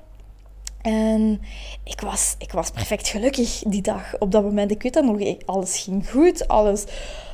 En 0.82 1.42
ik 1.84 2.02
was, 2.02 2.36
ik 2.38 2.52
was 2.52 2.72
perfect 2.72 3.08
gelukkig 3.08 3.64
die 3.68 3.82
dag. 3.82 4.20
Op 4.20 4.32
dat 4.32 4.44
moment, 4.44 4.72
ik 4.72 4.82
weet 4.82 4.94
dat 4.94 5.04
nog, 5.04 5.38
alles 5.46 5.80
ging 5.80 6.10
goed. 6.10 6.48
Alles, 6.48 6.86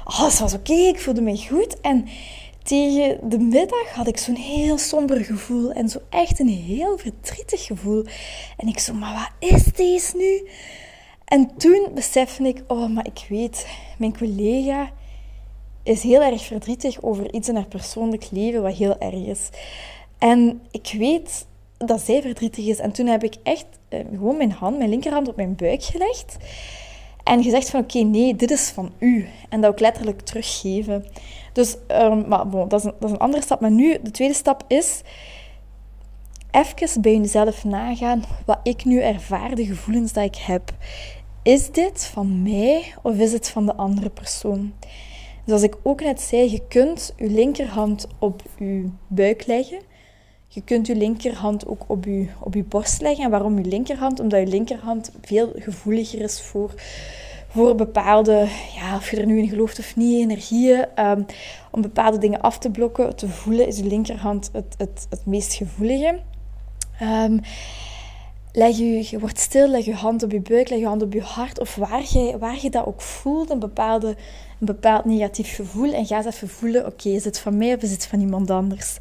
alles 0.03 0.39
was 0.39 0.53
oké, 0.53 0.73
ik 0.73 0.99
voelde 0.99 1.21
me 1.21 1.45
goed. 1.47 1.81
En 1.81 2.05
tegen 2.63 3.29
de 3.29 3.37
middag 3.39 3.89
had 3.93 4.07
ik 4.07 4.17
zo'n 4.17 4.35
heel 4.35 4.77
somber 4.77 5.25
gevoel. 5.25 5.71
En 5.71 5.89
zo 5.89 5.99
echt 6.09 6.39
een 6.39 6.47
heel 6.47 6.97
verdrietig 6.97 7.65
gevoel. 7.65 8.05
En 8.57 8.67
ik 8.67 8.79
zo, 8.79 8.93
maar 8.93 9.13
wat 9.13 9.49
is 9.49 9.63
deze 9.63 10.17
nu? 10.17 10.49
En 11.25 11.57
toen 11.57 11.87
besefte 11.93 12.43
ik, 12.43 12.63
oh, 12.67 12.89
maar 12.89 13.05
ik 13.05 13.25
weet, 13.29 13.67
mijn 13.97 14.17
collega 14.17 14.91
is 15.83 16.03
heel 16.03 16.21
erg 16.21 16.45
verdrietig 16.45 17.01
over 17.01 17.33
iets 17.33 17.49
in 17.49 17.55
haar 17.55 17.67
persoonlijk 17.67 18.27
leven 18.31 18.61
wat 18.61 18.73
heel 18.75 18.97
erg 18.99 19.25
is. 19.25 19.49
En 20.17 20.61
ik 20.71 20.95
weet 20.97 21.45
dat 21.77 22.01
zij 22.01 22.21
verdrietig 22.21 22.65
is. 22.65 22.79
En 22.79 22.91
toen 22.91 23.07
heb 23.07 23.23
ik 23.23 23.35
echt 23.43 23.65
eh, 23.89 23.99
gewoon 24.11 24.37
mijn 24.37 24.51
hand, 24.51 24.77
mijn 24.77 24.89
linkerhand 24.89 25.27
op 25.27 25.35
mijn 25.35 25.55
buik 25.55 25.83
gelegd. 25.83 26.37
En 27.23 27.43
gezegd 27.43 27.69
van 27.69 27.79
oké, 27.79 27.99
nee, 27.99 28.35
dit 28.35 28.51
is 28.51 28.69
van 28.69 28.91
u. 28.99 29.27
En 29.49 29.61
dat 29.61 29.71
ook 29.71 29.79
letterlijk 29.79 30.21
teruggeven. 30.21 31.05
Dus, 31.53 31.75
bon, 32.47 32.67
dat, 32.67 32.85
is 32.85 32.91
een, 32.99 33.17
andere 33.17 33.43
stap. 33.43 33.61
Maar 33.61 33.71
nu, 33.71 33.97
de 34.01 34.11
tweede 34.11 34.33
stap 34.33 34.63
is 34.67 35.01
even 36.51 37.01
bij 37.01 37.17
jezelf 37.17 37.63
nagaan 37.63 38.23
wat 38.45 38.59
ik 38.63 38.85
nu 38.85 38.99
ervaar, 38.99 39.55
de 39.55 39.65
gevoelens 39.65 40.13
die 40.13 40.23
ik 40.23 40.35
heb. 40.35 40.73
Is 41.43 41.71
dit 41.71 42.05
van 42.05 42.41
mij 42.41 42.93
of 43.01 43.15
is 43.15 43.31
het 43.31 43.49
van 43.49 43.65
de 43.65 43.75
andere 43.75 44.09
persoon? 44.09 44.73
Zoals 45.45 45.63
ik 45.63 45.75
ook 45.83 46.01
net 46.01 46.21
zei, 46.21 46.51
je 46.51 46.61
kunt 46.67 47.13
je 47.17 47.29
linkerhand 47.29 48.07
op 48.19 48.41
je 48.57 48.89
buik 49.07 49.45
leggen. 49.45 49.79
Je 50.47 50.61
kunt 50.61 50.87
je 50.87 50.95
linkerhand 50.95 51.67
ook 51.67 51.83
op 51.87 52.05
je, 52.05 52.27
op 52.39 52.55
borst 52.69 53.01
leggen. 53.01 53.23
En 53.23 53.31
waarom 53.31 53.57
je 53.57 53.65
linkerhand? 53.65 54.19
Omdat 54.19 54.39
je 54.39 54.47
linkerhand 54.47 55.11
veel 55.21 55.51
gevoeliger 55.55 56.21
is 56.21 56.41
voor, 56.41 56.73
voor 57.53 57.75
bepaalde, 57.75 58.47
ja, 58.75 58.95
of 58.95 59.11
je 59.11 59.17
er 59.17 59.25
nu 59.25 59.39
in 59.39 59.49
gelooft 59.49 59.79
of 59.79 59.95
niet, 59.95 60.21
energieën. 60.21 60.85
Um, 60.99 61.25
om 61.71 61.81
bepaalde 61.81 62.17
dingen 62.17 62.41
af 62.41 62.57
te 62.57 62.69
blokken, 62.69 63.15
te 63.15 63.27
voelen, 63.27 63.67
is 63.67 63.77
je 63.77 63.85
linkerhand 63.85 64.49
het, 64.53 64.75
het, 64.77 65.07
het 65.09 65.25
meest 65.25 65.53
gevoelige. 65.53 66.19
Um, 67.01 67.39
leg 68.51 68.77
je, 68.77 69.07
je 69.09 69.19
wordt 69.19 69.39
stil, 69.39 69.67
leg 69.67 69.85
je 69.85 69.93
hand 69.93 70.23
op 70.23 70.31
je 70.31 70.41
buik, 70.41 70.69
leg 70.69 70.79
je 70.79 70.85
hand 70.85 71.01
op 71.01 71.13
je 71.13 71.21
hart. 71.21 71.59
Of 71.59 71.75
waar 71.75 72.03
je, 72.09 72.37
waar 72.39 72.57
je 72.61 72.69
dat 72.69 72.85
ook 72.85 73.01
voelt, 73.01 73.49
een 73.49 73.59
bepaalde 73.59 74.15
een 74.59 74.65
bepaald 74.65 75.05
negatief 75.05 75.55
gevoel 75.55 75.93
en 75.93 76.05
ga 76.05 76.17
eens 76.17 76.25
even 76.25 76.49
voelen, 76.49 76.85
oké, 76.85 77.09
is 77.09 77.25
het 77.25 77.39
van 77.39 77.57
mij 77.57 77.73
of 77.73 77.81
is 77.81 77.91
het 77.91 78.07
van 78.07 78.19
iemand 78.19 78.49
anders? 78.49 78.97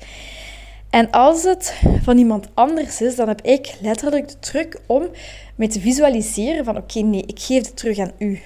En 0.92 1.10
als 1.10 1.42
het 1.42 1.80
van 2.02 2.18
iemand 2.18 2.48
anders 2.54 3.00
is, 3.00 3.16
dan 3.16 3.28
heb 3.28 3.40
ik 3.40 3.76
letterlijk 3.80 4.28
de 4.28 4.38
truc 4.38 4.80
om 4.86 5.08
me 5.56 5.68
te 5.68 5.80
visualiseren 5.80 6.64
van 6.64 6.76
oké, 6.76 7.00
nee, 7.00 7.22
ik 7.26 7.40
geef 7.40 7.66
het 7.66 7.76
terug 7.76 7.98
aan 7.98 8.12
u. 8.18 8.40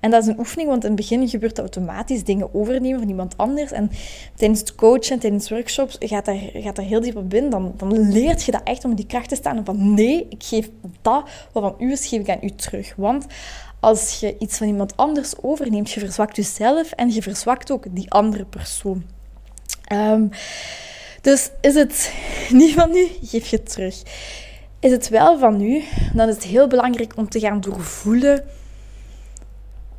En 0.00 0.10
dat 0.10 0.22
is 0.22 0.28
een 0.28 0.38
oefening, 0.38 0.68
want 0.68 0.82
in 0.82 0.90
het 0.90 0.98
begin 1.00 1.28
gebeurt 1.28 1.58
automatisch 1.58 2.24
dingen 2.24 2.54
overnemen 2.54 2.98
van 2.98 3.08
iemand 3.08 3.36
anders. 3.36 3.72
En 3.72 3.90
tijdens 4.34 4.60
het 4.60 4.74
coachen, 4.74 5.18
tijdens 5.18 5.50
workshops, 5.50 5.96
gaat 6.00 6.24
daar, 6.24 6.38
gaat 6.52 6.76
daar 6.76 6.84
heel 6.84 7.00
diep 7.00 7.16
op 7.16 7.34
in. 7.34 7.50
Dan, 7.50 7.74
dan 7.76 8.10
leert 8.12 8.44
je 8.44 8.52
dat 8.52 8.62
echt 8.64 8.84
om 8.84 8.94
die 8.94 9.06
kracht 9.06 9.28
te 9.28 9.34
staan. 9.34 9.64
Van 9.64 9.94
nee, 9.94 10.26
ik 10.28 10.42
geef 10.42 10.70
dat 11.02 11.28
wat 11.52 11.62
van 11.62 11.74
u 11.86 11.92
is, 11.92 12.06
geef 12.06 12.20
ik 12.20 12.28
aan 12.28 12.38
u 12.42 12.50
terug. 12.50 12.94
Want 12.96 13.26
als 13.80 14.20
je 14.20 14.36
iets 14.38 14.56
van 14.56 14.66
iemand 14.66 14.96
anders 14.96 15.34
overneemt, 15.42 15.90
je 15.90 16.00
verzwakt 16.00 16.36
jezelf 16.36 16.92
en 16.92 17.10
je 17.10 17.22
verzwakt 17.22 17.70
ook 17.70 17.84
die 17.90 18.10
andere 18.10 18.44
persoon. 18.44 19.04
Um, 19.92 20.30
dus 21.24 21.50
is 21.60 21.74
het 21.74 22.12
niet 22.60 22.74
van 22.74 22.96
u, 22.96 23.08
geef 23.22 23.46
je 23.46 23.56
het 23.56 23.70
terug. 23.70 24.02
Is 24.80 24.90
het 24.90 25.08
wel 25.08 25.38
van 25.38 25.60
u, 25.60 25.82
dan 26.14 26.28
is 26.28 26.34
het 26.34 26.44
heel 26.44 26.66
belangrijk 26.66 27.12
om 27.16 27.28
te 27.28 27.40
gaan 27.40 27.60
doorvoelen 27.60 28.44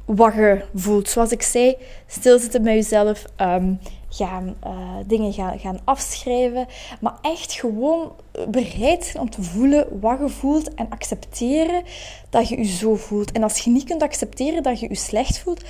wat 0.06 0.34
je 0.34 0.62
voelt. 0.76 1.10
Zoals 1.10 1.32
ik 1.32 1.42
zei, 1.42 1.76
stilzitten 2.08 2.64
bij 2.64 2.76
jezelf, 2.76 3.26
um, 3.42 3.80
gaan, 4.10 4.56
uh, 4.66 4.98
dingen 5.06 5.34
gaan, 5.34 5.60
gaan 5.60 5.80
afschrijven. 5.84 6.68
Maar 7.02 7.18
echt 7.22 7.54
gewoon 7.54 8.12
bereid 8.50 9.04
zijn 9.04 9.24
om 9.24 9.30
te 9.30 9.44
voelen 9.44 10.00
wat 10.00 10.20
je 10.20 10.30
voelt 10.30 10.74
en 10.74 10.90
accepteren 10.90 11.84
dat 12.30 12.50
je 12.50 12.58
je 12.58 12.66
zo 12.66 12.96
voelt. 12.96 13.32
En 13.32 13.44
als 13.44 13.58
je 13.58 13.70
niet 13.70 13.84
kunt 13.84 14.02
accepteren 14.02 14.64
dat 14.64 14.80
je 14.80 14.90
je 14.90 14.96
slecht 14.96 15.40
voelt, 15.40 15.64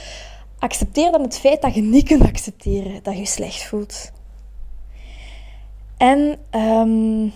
accepteer 0.60 1.12
dan 1.12 1.22
het 1.22 1.40
feit 1.40 1.62
dat 1.62 1.76
je 1.76 1.82
niet 1.82 2.08
kunt 2.08 2.24
accepteren 2.24 3.00
dat 3.04 3.14
je 3.14 3.20
je 3.20 3.26
slecht 3.26 3.64
voelt. 3.64 4.12
En 6.06 6.38
um, 6.62 7.34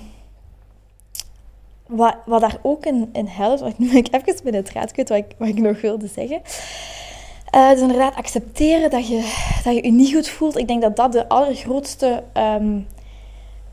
wat, 1.88 2.16
wat 2.26 2.42
daar 2.42 2.58
ook 2.62 2.86
in, 2.86 3.10
in 3.14 3.28
helpt, 3.28 3.60
wat 3.60 3.74
ik 3.80 4.08
even 4.12 4.44
bij 4.44 4.60
het 4.60 4.72
raad 4.72 4.96
wat 4.96 5.10
ik, 5.10 5.36
wat 5.38 5.48
ik 5.48 5.60
nog 5.60 5.82
wilde 5.82 6.08
zeggen. 6.08 6.42
Uh, 7.56 7.70
dus 7.70 7.82
inderdaad, 7.82 8.16
accepteren 8.16 8.90
dat 8.90 9.08
je, 9.08 9.16
dat 9.64 9.76
je 9.76 9.84
je 9.84 9.92
niet 9.92 10.14
goed 10.14 10.30
voelt. 10.30 10.58
Ik 10.58 10.68
denk 10.68 10.82
dat 10.82 10.96
dat 10.96 11.12
de 11.12 11.30
allergrootste 11.30 12.24
um, 12.34 12.88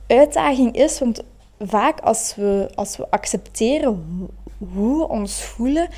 uitdaging 0.07 0.77
is. 0.77 0.99
Want 0.99 1.23
vaak 1.59 2.01
als 2.01 2.35
we, 2.35 2.71
als 2.75 2.97
we 2.97 3.07
accepteren 3.11 4.03
hoe 4.73 4.99
we 4.99 5.09
ons 5.09 5.43
voelen, 5.43 5.89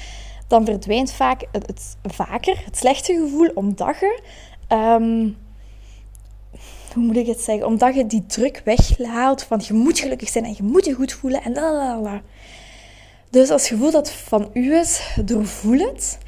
dan 0.49 0.65
verdwijnt 0.65 1.13
vaak 1.13 1.45
het, 1.53 1.97
vaker 2.03 2.63
het 2.65 2.77
slechte 2.77 3.13
gevoel 3.13 3.51
omdat 3.55 3.97
je... 4.01 4.21
Um, 4.69 5.37
hoe 6.99 7.07
moet 7.07 7.17
ik 7.17 7.27
het 7.27 7.41
zeggen? 7.41 7.67
Omdat 7.67 7.95
je 7.95 8.07
die 8.07 8.27
druk 8.27 8.63
weghaalt 8.65 9.43
van 9.43 9.61
je 9.67 9.75
moet 9.75 9.99
gelukkig 9.99 10.29
zijn 10.29 10.45
en 10.45 10.55
je 10.57 10.63
moet 10.63 10.85
je 10.85 10.93
goed 10.93 11.13
voelen 11.13 11.43
en 11.43 11.53
la 11.53 12.23
Dus 13.31 13.51
als 13.51 13.69
je 13.69 13.77
voelt 13.77 13.93
dat 13.93 14.11
van 14.11 14.51
u 14.53 14.75
is, 14.75 15.17
doorvoel 15.25 15.79
het. 15.79 16.19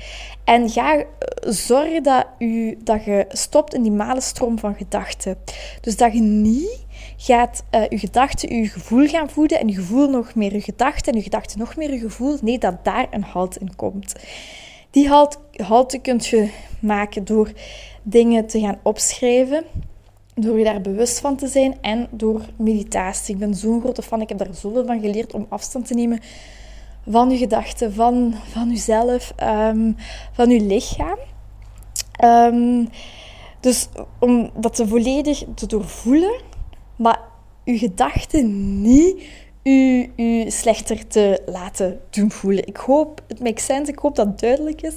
En 0.44 0.70
ga 0.70 0.96
eh, 0.96 1.04
zorgen 1.40 2.02
dat, 2.02 2.26
u, 2.38 2.78
dat 2.84 3.04
je 3.04 3.24
stopt 3.28 3.74
in 3.74 3.82
die 3.82 3.92
malenstroom 3.92 4.58
van 4.58 4.74
gedachten. 4.74 5.36
Dus 5.80 5.96
dat 5.96 6.12
je 6.12 6.20
niet 6.20 6.84
gaat 7.16 7.64
uh, 7.70 7.88
je 7.88 7.98
gedachten 7.98 8.56
je 8.56 8.68
gevoel 8.68 9.06
gaan 9.06 9.30
voeden 9.30 9.60
en 9.60 9.68
je 9.68 9.74
gevoel 9.74 10.10
nog 10.10 10.34
meer 10.34 10.52
je 10.52 10.60
gedachten 10.60 11.12
en 11.12 11.18
je 11.18 11.24
gedachten 11.24 11.58
nog 11.58 11.76
meer 11.76 11.92
je 11.92 11.98
gevoel. 11.98 12.38
Nee, 12.42 12.58
dat 12.58 12.84
daar 12.84 13.06
een 13.10 13.22
halt 13.22 13.56
in 13.56 13.76
komt. 13.76 14.14
Die 14.90 15.08
halt, 15.08 15.38
halte 15.52 15.98
kunt 15.98 16.26
je 16.26 16.50
maken 16.80 17.24
door 17.24 17.52
dingen 18.02 18.46
te 18.46 18.60
gaan 18.60 18.78
opschrijven 18.82 19.64
door 20.40 20.58
je 20.58 20.64
daar 20.64 20.80
bewust 20.80 21.20
van 21.20 21.36
te 21.36 21.46
zijn 21.46 21.76
en 21.80 22.08
door 22.10 22.40
meditatie. 22.56 23.34
Ik 23.34 23.40
ben 23.40 23.54
zo'n 23.54 23.80
grote 23.80 24.02
fan, 24.02 24.20
ik 24.20 24.28
heb 24.28 24.38
daar 24.38 24.54
zoveel 24.54 24.86
van 24.86 25.00
geleerd 25.00 25.34
om 25.34 25.46
afstand 25.48 25.86
te 25.86 25.94
nemen 25.94 26.20
van 27.08 27.30
je 27.30 27.36
gedachten, 27.36 27.94
van, 27.94 28.34
van 28.50 28.68
jezelf, 28.68 29.32
um, 29.42 29.96
van 30.32 30.50
je 30.50 30.60
lichaam. 30.60 31.18
Um, 32.24 32.88
dus 33.60 33.88
om 34.18 34.50
dat 34.54 34.74
te 34.74 34.88
volledig 34.88 35.44
te 35.54 35.66
doorvoelen, 35.66 36.40
maar 36.96 37.20
je 37.64 37.78
gedachten 37.78 38.80
niet 38.80 39.22
u, 39.62 40.12
u 40.16 40.50
slechter 40.50 41.06
te 41.06 41.42
laten 41.46 42.00
doen 42.10 42.30
voelen. 42.30 42.66
Ik 42.66 42.76
hoop, 42.76 43.22
het 43.28 43.40
makes 43.40 43.64
sense, 43.64 43.92
ik 43.92 43.98
hoop 43.98 44.16
dat 44.16 44.26
het 44.26 44.40
duidelijk 44.40 44.82
is. 44.82 44.94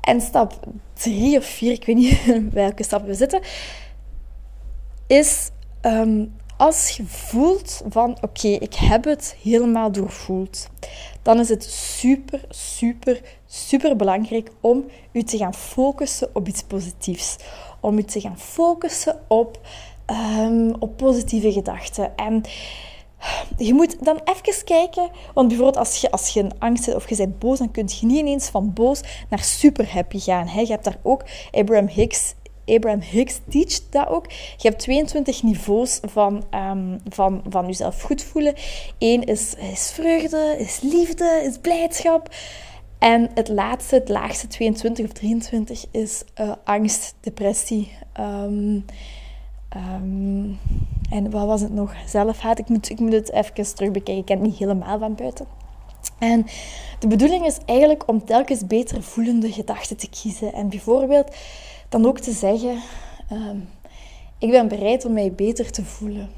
En 0.00 0.20
stap 0.20 0.60
drie 0.92 1.38
of 1.38 1.44
vier, 1.44 1.72
ik 1.72 1.84
weet 1.84 1.96
niet 1.96 2.20
welke 2.52 2.82
stap 2.82 3.06
we 3.06 3.14
zitten, 3.14 3.40
is 5.06 5.50
um, 5.82 6.34
als 6.56 6.88
je 6.90 7.04
voelt 7.06 7.82
van 7.88 8.18
oké, 8.20 8.48
ik 8.48 8.74
heb 8.74 9.04
het 9.04 9.36
helemaal 9.42 9.92
doorvoeld, 9.92 10.68
dan 11.22 11.40
is 11.40 11.48
het 11.48 11.64
super, 11.64 12.40
super, 12.48 13.20
super 13.46 13.96
belangrijk 13.96 14.50
om 14.60 14.84
je 15.12 15.24
te 15.24 15.36
gaan 15.36 15.54
focussen 15.54 16.30
op 16.32 16.48
iets 16.48 16.62
positiefs. 16.62 17.36
Om 17.80 17.96
je 17.96 18.04
te 18.04 18.20
gaan 18.20 18.38
focussen 18.38 19.20
op, 19.28 19.60
um, 20.38 20.74
op 20.78 20.96
positieve 20.96 21.52
gedachten. 21.52 22.16
En 22.16 22.42
je 23.56 23.74
moet 23.74 24.04
dan 24.04 24.20
even 24.24 24.64
kijken, 24.64 25.10
want 25.34 25.48
bijvoorbeeld 25.48 25.78
als 25.78 26.00
je, 26.00 26.10
als 26.10 26.28
je 26.28 26.40
een 26.40 26.58
angst 26.58 26.86
hebt 26.86 26.96
of 26.96 27.08
je 27.08 27.16
bent 27.16 27.38
boos, 27.38 27.58
dan 27.58 27.70
kun 27.70 27.88
je 28.00 28.06
niet 28.06 28.18
ineens 28.18 28.48
van 28.48 28.72
boos 28.72 29.00
naar 29.30 29.42
super 29.42 29.92
happy 29.92 30.18
gaan. 30.18 30.46
Je 30.46 30.66
hebt 30.66 30.84
daar 30.84 30.98
ook 31.02 31.24
Abraham 31.50 31.88
Hicks 31.88 32.34
Abraham 32.66 33.00
Hicks 33.00 33.40
teacht 33.48 33.86
dat 33.90 34.08
ook. 34.08 34.30
Je 34.30 34.68
hebt 34.68 34.78
22 34.78 35.42
niveaus 35.42 36.00
van, 36.02 36.44
um, 36.50 37.00
van, 37.08 37.42
van 37.48 37.66
jezelf 37.66 38.02
goed 38.02 38.22
voelen. 38.22 38.54
Eén 38.98 39.24
is, 39.24 39.54
is 39.54 39.92
vreugde, 39.92 40.56
is 40.58 40.80
liefde, 40.80 41.42
is 41.44 41.58
blijdschap. 41.58 42.34
En 42.98 43.30
het 43.34 43.48
laatste, 43.48 43.94
het 43.94 44.08
laagste, 44.08 44.46
22 44.46 45.04
of 45.04 45.12
23, 45.12 45.84
is 45.90 46.24
uh, 46.40 46.52
angst, 46.64 47.14
depressie. 47.20 47.92
Um, 48.20 48.84
um, 49.76 50.58
en 51.10 51.30
wat 51.30 51.46
was 51.46 51.60
het 51.60 51.72
nog? 51.72 51.94
Zelfhaat. 52.06 52.58
Ik 52.58 52.68
moet, 52.68 52.90
ik 52.90 52.98
moet 52.98 53.12
het 53.12 53.32
even 53.32 53.74
terugbekijken. 53.74 54.16
Ik 54.16 54.24
ken 54.24 54.38
het 54.38 54.46
niet 54.46 54.58
helemaal 54.58 54.98
van 54.98 55.14
buiten. 55.14 55.46
En 56.18 56.46
de 56.98 57.06
bedoeling 57.06 57.46
is 57.46 57.58
eigenlijk 57.66 58.08
om 58.08 58.24
telkens 58.24 58.66
beter 58.66 59.02
voelende 59.02 59.52
gedachten 59.52 59.96
te 59.96 60.08
kiezen. 60.08 60.52
En 60.52 60.68
bijvoorbeeld 60.68 61.36
dan 61.94 62.06
ook 62.06 62.18
te 62.18 62.32
zeggen: 62.32 62.80
ehm, 63.28 63.56
Ik 64.38 64.50
ben 64.50 64.68
bereid 64.68 65.04
om 65.04 65.12
mij 65.12 65.32
beter 65.32 65.70
te 65.70 65.84
voelen. 65.84 66.30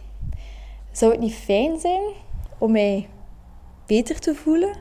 Zou 0.92 1.12
het 1.12 1.20
niet 1.20 1.34
fijn 1.34 1.80
zijn 1.80 2.02
om 2.58 2.72
mij 2.72 3.08
beter 3.86 4.18
te 4.18 4.34
voelen? 4.34 4.72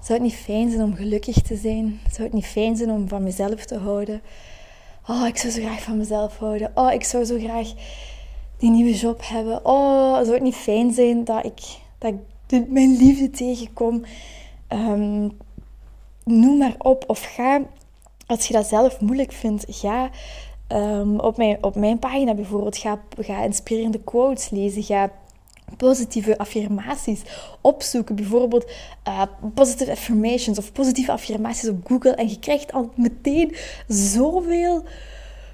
Zou 0.00 0.18
het 0.18 0.22
niet 0.22 0.34
fijn 0.34 0.70
zijn 0.70 0.82
om 0.82 0.94
gelukkig 0.94 1.42
te 1.42 1.56
zijn? 1.56 2.00
Zou 2.10 2.22
het 2.22 2.32
niet 2.32 2.46
fijn 2.46 2.76
zijn 2.76 2.90
om 2.90 3.08
van 3.08 3.22
mezelf 3.22 3.64
te 3.64 3.78
houden? 3.78 4.22
Oh, 5.08 5.26
ik 5.26 5.36
zou 5.36 5.52
zo 5.52 5.60
graag 5.62 5.82
van 5.82 5.96
mezelf 5.96 6.38
houden. 6.38 6.70
Oh, 6.74 6.92
ik 6.92 7.04
zou 7.04 7.24
zo 7.24 7.38
graag 7.38 7.72
die 8.56 8.70
nieuwe 8.70 8.94
job 8.94 9.20
hebben. 9.24 9.64
Oh, 9.64 10.14
zou 10.14 10.32
het 10.32 10.42
niet 10.42 10.54
fijn 10.54 10.92
zijn 10.92 11.24
dat 11.24 11.44
ik, 11.44 11.60
dat 11.98 12.14
ik 12.48 12.68
mijn 12.68 12.96
liefde 12.96 13.30
tegenkom? 13.30 14.04
Um, 14.68 15.36
noem 16.24 16.58
maar 16.58 16.74
op. 16.78 17.04
Of 17.06 17.34
ga, 17.34 17.62
als 18.26 18.46
je 18.46 18.52
dat 18.52 18.66
zelf 18.66 19.00
moeilijk 19.00 19.32
vindt, 19.32 19.64
ga 19.68 20.10
um, 20.68 21.20
op, 21.20 21.36
mijn, 21.36 21.64
op 21.64 21.74
mijn 21.74 21.98
pagina 21.98 22.34
bijvoorbeeld, 22.34 22.76
ga, 22.76 23.00
ga 23.18 23.42
inspirerende 23.42 24.00
quotes 24.00 24.50
lezen. 24.50 24.82
Ga 24.82 25.10
positieve 25.76 26.38
affirmaties 26.38 27.22
opzoeken. 27.60 28.14
Bijvoorbeeld 28.14 28.70
uh, 29.08 29.22
positive 29.54 29.90
affirmations 29.90 30.58
of 30.58 30.72
positieve 30.72 31.12
affirmaties 31.12 31.68
op 31.68 31.86
Google. 31.86 32.14
En 32.14 32.28
je 32.28 32.38
krijgt 32.38 32.72
al 32.72 32.90
meteen 32.96 33.56
zoveel 33.88 34.84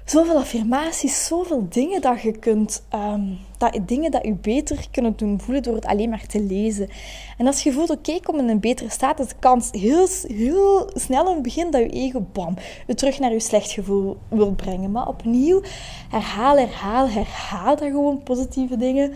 zoveel 0.05 0.37
affirmaties, 0.37 1.25
zoveel 1.25 1.65
dingen 1.69 2.01
dat 2.01 2.21
je 2.21 2.31
kunt, 2.31 2.83
um, 2.95 3.37
dat, 3.57 3.79
dingen 3.85 4.11
dat 4.11 4.25
je 4.25 4.33
beter 4.33 4.85
kunnen 4.91 5.13
doen 5.15 5.39
voelen 5.41 5.63
door 5.63 5.75
het 5.75 5.85
alleen 5.85 6.09
maar 6.09 6.25
te 6.25 6.41
lezen. 6.41 6.89
En 7.37 7.47
als 7.47 7.63
je 7.63 7.71
voelt, 7.71 7.89
oké, 7.89 8.19
kom 8.19 8.39
in 8.39 8.49
een 8.49 8.59
betere 8.59 8.89
staat, 8.89 9.19
is 9.19 9.27
de 9.27 9.35
kans 9.39 9.69
heel, 9.71 10.07
heel 10.27 10.89
snel 10.93 11.27
in 11.27 11.33
het 11.33 11.43
begin 11.43 11.71
dat 11.71 11.81
je 11.81 11.89
ego, 11.89 12.25
bam, 12.31 12.55
je 12.87 12.95
terug 12.95 13.19
naar 13.19 13.31
je 13.31 13.39
slecht 13.39 13.71
gevoel 13.71 14.17
wil 14.29 14.51
brengen. 14.51 14.91
Maar 14.91 15.07
opnieuw, 15.07 15.61
herhaal, 16.09 16.57
herhaal, 16.57 17.09
herhaal 17.09 17.75
dat 17.75 17.87
gewoon 17.87 18.23
positieve 18.23 18.77
dingen. 18.77 19.13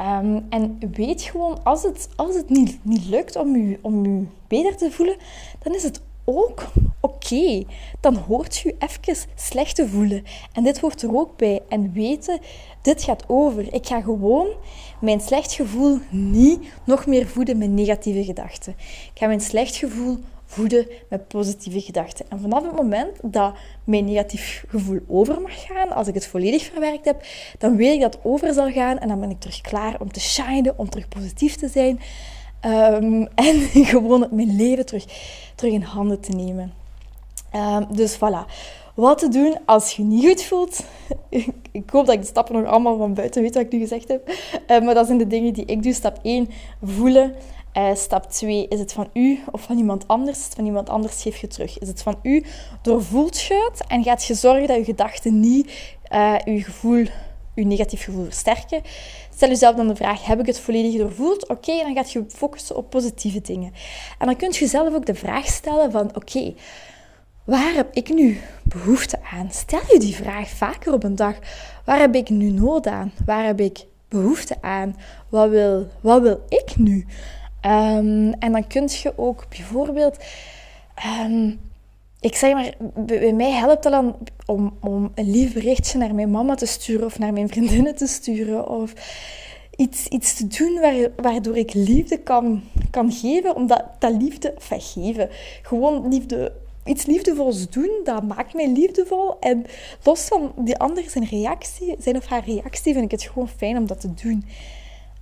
Um, 0.00 0.46
en 0.48 0.78
weet 0.92 1.22
gewoon, 1.22 1.64
als 1.64 1.82
het, 1.82 2.08
als 2.16 2.34
het 2.34 2.48
niet, 2.48 2.78
niet 2.82 3.04
lukt 3.04 3.36
om 3.36 3.56
je, 3.56 3.78
om 3.82 4.04
je 4.04 4.24
beter 4.46 4.76
te 4.76 4.90
voelen, 4.90 5.16
dan 5.62 5.74
is 5.74 5.82
het 5.82 6.00
ook 6.36 6.66
oké. 7.00 7.64
Dan 8.00 8.16
hoort 8.16 8.56
je 8.56 8.74
even 8.78 9.28
slecht 9.34 9.74
te 9.74 9.88
voelen. 9.88 10.24
En 10.52 10.64
dit 10.64 10.80
hoort 10.80 11.02
er 11.02 11.16
ook 11.16 11.36
bij. 11.36 11.60
En 11.68 11.92
weten, 11.92 12.38
dit 12.82 13.02
gaat 13.02 13.24
over. 13.26 13.74
Ik 13.74 13.86
ga 13.86 14.00
gewoon 14.00 14.46
mijn 15.00 15.20
slecht 15.20 15.52
gevoel 15.52 15.98
niet 16.10 16.60
nog 16.84 17.06
meer 17.06 17.26
voeden 17.26 17.58
met 17.58 17.70
negatieve 17.70 18.24
gedachten. 18.24 18.74
Ik 19.14 19.18
ga 19.18 19.26
mijn 19.26 19.40
slecht 19.40 19.76
gevoel 19.76 20.18
voeden 20.50 20.86
met 21.08 21.28
positieve 21.28 21.80
gedachten. 21.80 22.26
En 22.28 22.40
vanaf 22.40 22.62
het 22.64 22.76
moment 22.76 23.18
dat 23.22 23.54
mijn 23.84 24.04
negatief 24.04 24.64
gevoel 24.68 25.00
over 25.08 25.40
mag 25.40 25.66
gaan, 25.66 25.88
als 25.88 26.08
ik 26.08 26.14
het 26.14 26.26
volledig 26.26 26.62
verwerkt 26.62 27.04
heb, 27.04 27.22
dan 27.58 27.76
weet 27.76 27.94
ik 27.94 28.00
dat 28.00 28.14
het 28.14 28.24
over 28.24 28.54
zal 28.54 28.70
gaan 28.70 28.98
en 28.98 29.08
dan 29.08 29.20
ben 29.20 29.30
ik 29.30 29.40
terug 29.40 29.60
klaar 29.60 30.00
om 30.00 30.12
te 30.12 30.20
shinen, 30.20 30.78
om 30.78 30.90
terug 30.90 31.08
positief 31.08 31.56
te 31.56 31.68
zijn. 31.68 32.00
Um, 32.66 33.28
en 33.34 33.60
gewoon 33.92 34.28
mijn 34.30 34.56
leven 34.56 34.86
terug, 34.86 35.04
terug 35.54 35.72
in 35.72 35.82
handen 35.82 36.20
te 36.20 36.32
nemen. 36.32 36.72
Um, 37.54 37.86
dus 37.90 38.16
voilà. 38.16 38.52
Wat 38.94 39.18
te 39.18 39.28
doen 39.28 39.58
als 39.66 39.92
je 39.92 40.02
niet 40.02 40.26
goed 40.26 40.42
voelt. 40.42 40.84
ik 41.72 41.90
hoop 41.90 42.06
dat 42.06 42.14
ik 42.14 42.20
de 42.20 42.26
stappen 42.26 42.54
nog 42.54 42.64
allemaal 42.64 42.96
van 42.96 43.14
buiten 43.14 43.42
weet 43.42 43.54
wat 43.54 43.64
ik 43.64 43.72
nu 43.72 43.78
gezegd 43.78 44.08
heb. 44.08 44.28
Uh, 44.28 44.80
maar 44.80 44.94
dat 44.94 45.06
zijn 45.06 45.18
de 45.18 45.26
dingen 45.26 45.52
die 45.52 45.64
ik 45.64 45.82
doe. 45.82 45.92
Stap 45.92 46.18
1, 46.22 46.48
voelen. 46.82 47.34
Uh, 47.76 47.94
stap 47.94 48.30
2, 48.30 48.68
is 48.68 48.78
het 48.78 48.92
van 48.92 49.08
u 49.12 49.38
of 49.50 49.60
van 49.60 49.76
iemand 49.76 50.08
anders? 50.08 50.44
Het 50.44 50.54
van 50.54 50.64
iemand 50.64 50.88
anders, 50.88 51.22
geef 51.22 51.36
je 51.36 51.46
terug. 51.46 51.78
Is 51.78 51.88
het 51.88 52.02
van 52.02 52.18
u, 52.22 52.44
doorvoelt 52.82 53.40
je 53.40 53.68
het 53.70 53.86
en 53.86 54.02
gaat 54.02 54.24
je 54.24 54.34
zorgen 54.34 54.66
dat 54.66 54.76
je 54.76 54.84
gedachten 54.84 55.40
niet 55.40 55.96
uh, 56.12 56.34
je 56.44 56.62
gevoel 56.62 57.06
je 57.60 57.66
negatief 57.66 58.04
gevoel 58.04 58.24
versterken. 58.24 58.82
Stel 59.34 59.48
jezelf 59.48 59.76
dan 59.76 59.88
de 59.88 59.96
vraag, 59.96 60.26
heb 60.26 60.40
ik 60.40 60.46
het 60.46 60.60
volledig 60.60 61.00
doorvoeld? 61.00 61.48
Oké, 61.48 61.82
dan 61.82 61.94
gaat 61.94 62.12
je 62.12 62.24
focussen 62.28 62.76
op 62.76 62.90
positieve 62.90 63.40
dingen. 63.40 63.72
En 64.18 64.26
dan 64.26 64.36
kun 64.36 64.52
je 64.52 64.58
jezelf 64.58 64.94
ook 64.94 65.06
de 65.06 65.14
vraag 65.14 65.46
stellen 65.46 65.90
van, 65.90 66.16
oké, 66.16 66.54
waar 67.44 67.74
heb 67.74 67.88
ik 67.92 68.08
nu 68.08 68.40
behoefte 68.62 69.18
aan? 69.32 69.50
Stel 69.50 69.80
je 69.92 69.98
die 69.98 70.14
vraag 70.14 70.48
vaker 70.48 70.92
op 70.92 71.04
een 71.04 71.16
dag. 71.16 71.34
Waar 71.84 71.98
heb 71.98 72.14
ik 72.14 72.28
nu 72.28 72.50
nood 72.50 72.86
aan? 72.86 73.12
Waar 73.24 73.44
heb 73.44 73.60
ik 73.60 73.84
behoefte 74.08 74.56
aan? 74.60 74.96
Wat 75.28 75.50
wil, 75.50 75.88
wat 76.00 76.22
wil 76.22 76.44
ik 76.48 76.76
nu? 76.76 77.06
Um, 77.66 78.32
en 78.32 78.52
dan 78.52 78.66
kun 78.66 78.88
je 79.02 79.12
ook 79.16 79.46
bijvoorbeeld... 79.48 80.16
Um, 81.26 81.60
ik 82.20 82.36
zeg 82.36 82.52
maar, 82.52 82.74
bij 82.94 83.32
mij 83.32 83.50
helpt 83.50 83.84
het 83.84 83.92
dan 83.92 84.16
om, 84.46 84.76
om 84.80 85.12
een 85.14 85.30
lief 85.30 85.52
berichtje 85.52 85.98
naar 85.98 86.14
mijn 86.14 86.30
mama 86.30 86.54
te 86.54 86.66
sturen 86.66 87.06
of 87.06 87.18
naar 87.18 87.32
mijn 87.32 87.48
vriendinnen 87.48 87.94
te 87.94 88.06
sturen. 88.06 88.68
Of 88.68 88.92
iets, 89.76 90.06
iets 90.06 90.34
te 90.34 90.46
doen 90.46 90.80
waardoor 91.16 91.56
ik 91.56 91.74
liefde 91.74 92.18
kan, 92.18 92.62
kan 92.90 93.12
geven. 93.12 93.54
Omdat 93.54 93.84
dat 93.98 94.12
liefde, 94.22 94.52
enfin 94.52 94.80
geven, 94.80 95.28
gewoon 95.62 96.08
liefde, 96.08 96.52
iets 96.84 97.06
liefdevols 97.06 97.70
doen, 97.70 97.90
dat 98.04 98.22
maakt 98.22 98.54
mij 98.54 98.68
liefdevol. 98.68 99.38
En 99.38 99.66
los 100.02 100.24
van 100.24 100.52
die 100.56 100.78
andere 100.78 101.10
zijn 101.10 101.26
reactie, 101.26 101.94
zijn 101.98 102.16
of 102.16 102.26
haar 102.26 102.44
reactie, 102.46 102.92
vind 102.92 103.04
ik 103.04 103.10
het 103.10 103.22
gewoon 103.22 103.48
fijn 103.48 103.76
om 103.76 103.86
dat 103.86 104.00
te 104.00 104.14
doen. 104.14 104.44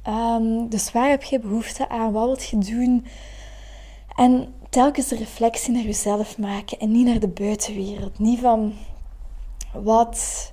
Um, 0.08 0.68
dus 0.68 0.92
waar 0.92 1.08
heb 1.08 1.22
je 1.22 1.38
behoefte 1.38 1.88
aan? 1.88 2.12
Wat 2.12 2.50
wil 2.50 2.60
je 2.60 2.74
doen? 2.74 3.06
En 4.16 4.54
telkens 4.68 5.08
de 5.08 5.16
reflectie 5.16 5.72
naar 5.72 5.82
jezelf 5.82 6.38
maken 6.38 6.78
en 6.78 6.90
niet 6.90 7.06
naar 7.06 7.20
de 7.20 7.28
buitenwereld. 7.28 8.18
Niet 8.18 8.40
van 8.40 8.72
wat 9.72 10.52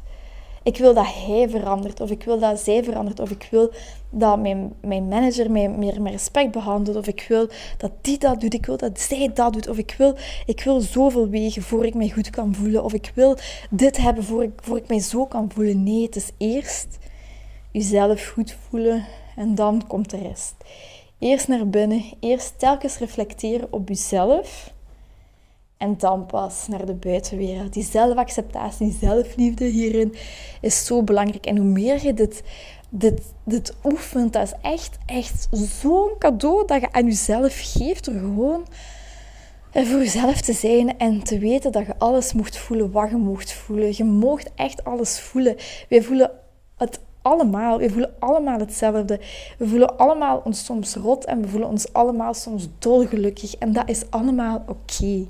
ik 0.63 0.78
wil 0.78 0.93
dat 0.93 1.06
hij 1.06 1.49
verandert, 1.49 2.01
of 2.01 2.10
ik 2.10 2.23
wil 2.23 2.39
dat 2.39 2.60
zij 2.60 2.84
verandert, 2.84 3.19
of 3.19 3.30
ik 3.30 3.47
wil 3.51 3.71
dat 4.10 4.39
mijn, 4.39 4.73
mijn 4.82 5.08
manager 5.08 5.51
mij 5.51 5.69
meer 5.69 6.01
met 6.01 6.12
respect 6.12 6.51
behandelt, 6.51 6.97
of 6.97 7.08
ik 7.08 7.25
wil 7.28 7.47
dat 7.78 7.91
die 8.01 8.17
dat 8.17 8.41
doet, 8.41 8.54
ik 8.54 8.65
wil 8.65 8.78
dat 8.78 8.99
zij 8.99 9.32
dat 9.34 9.54
doet, 9.54 9.67
of 9.67 9.78
ik 9.78 9.95
wil, 9.97 10.15
ik 10.45 10.62
wil 10.62 10.82
zoveel 10.82 11.30
wegen 11.30 11.62
voor 11.62 11.86
ik 11.86 11.93
mij 11.93 12.10
goed 12.10 12.30
kan 12.30 12.56
voelen, 12.56 12.84
of 12.84 12.93
ik 12.93 13.12
wil 13.15 13.38
dit 13.69 13.97
hebben 13.97 14.23
voor 14.23 14.43
ik, 14.43 14.51
voor 14.56 14.78
ik 14.78 14.88
mij 14.88 14.99
zo 14.99 15.25
kan 15.25 15.51
voelen. 15.54 15.84
Nee, 15.84 16.04
het 16.04 16.15
is 16.15 16.30
eerst 16.38 16.97
jezelf 17.71 18.28
goed 18.28 18.56
voelen 18.69 19.06
en 19.36 19.56
dan 19.56 19.88
komt 19.88 20.10
de 20.10 20.17
rest. 20.17 20.54
Eerst 21.25 21.47
naar 21.47 21.69
binnen, 21.69 22.03
eerst 22.19 22.59
telkens 22.59 22.97
reflecteren 22.97 23.67
op 23.71 23.88
jezelf. 23.88 24.73
En 25.77 25.97
dan 25.97 26.25
pas 26.25 26.67
naar 26.67 26.85
de 26.85 26.93
buitenwereld. 26.93 27.73
Die 27.73 27.83
zelfacceptatie, 27.83 28.88
die 28.88 28.97
zelfliefde 28.99 29.65
hierin 29.65 30.15
is 30.61 30.85
zo 30.85 31.03
belangrijk. 31.03 31.45
En 31.45 31.57
hoe 31.57 31.65
meer 31.65 32.03
je 32.03 32.13
dit, 32.13 32.43
dit, 32.89 33.21
dit 33.43 33.75
oefent, 33.83 34.33
dat 34.33 34.43
is 34.43 34.53
echt, 34.61 34.97
echt 35.05 35.47
zo'n 35.51 36.17
cadeau 36.19 36.65
dat 36.65 36.81
je 36.81 36.91
aan 36.91 37.05
jezelf 37.05 37.73
geeft. 37.73 38.05
Door 38.05 38.13
gewoon 38.13 38.65
voor 39.71 39.99
jezelf 39.99 40.41
te 40.41 40.53
zijn 40.53 40.97
en 40.97 41.23
te 41.23 41.39
weten 41.39 41.71
dat 41.71 41.85
je 41.85 41.97
alles 41.97 42.33
mocht 42.33 42.57
voelen 42.57 42.91
wat 42.91 43.09
je 43.09 43.15
mocht 43.15 43.53
voelen. 43.53 43.93
Je 43.95 44.03
mocht 44.03 44.51
echt 44.55 44.83
alles 44.83 45.19
voelen. 45.19 45.55
Wij 45.89 46.01
voelen 46.01 46.31
het 46.77 46.99
allemaal. 47.25 47.77
We 47.77 47.89
voelen 47.89 48.13
allemaal 48.19 48.59
hetzelfde. 48.59 49.19
We 49.57 49.67
voelen 49.67 49.97
allemaal 49.97 50.41
ons 50.43 50.65
soms 50.65 50.95
rot 50.95 51.25
en 51.25 51.41
we 51.41 51.47
voelen 51.47 51.69
ons 51.69 51.93
allemaal 51.93 52.33
soms 52.33 52.67
dolgelukkig. 52.79 53.55
En 53.55 53.73
dat 53.73 53.89
is 53.89 54.03
allemaal 54.09 54.63
oké. 54.67 55.27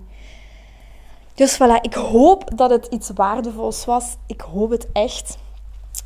Dus 1.34 1.56
voilà, 1.56 1.82
ik 1.82 1.94
hoop 1.94 2.58
dat 2.58 2.70
het 2.70 2.86
iets 2.86 3.12
waardevols 3.16 3.86
was. 3.86 4.16
Ik 4.28 4.42
hoop 4.42 4.70
het 4.70 4.88
echt. 4.92 5.38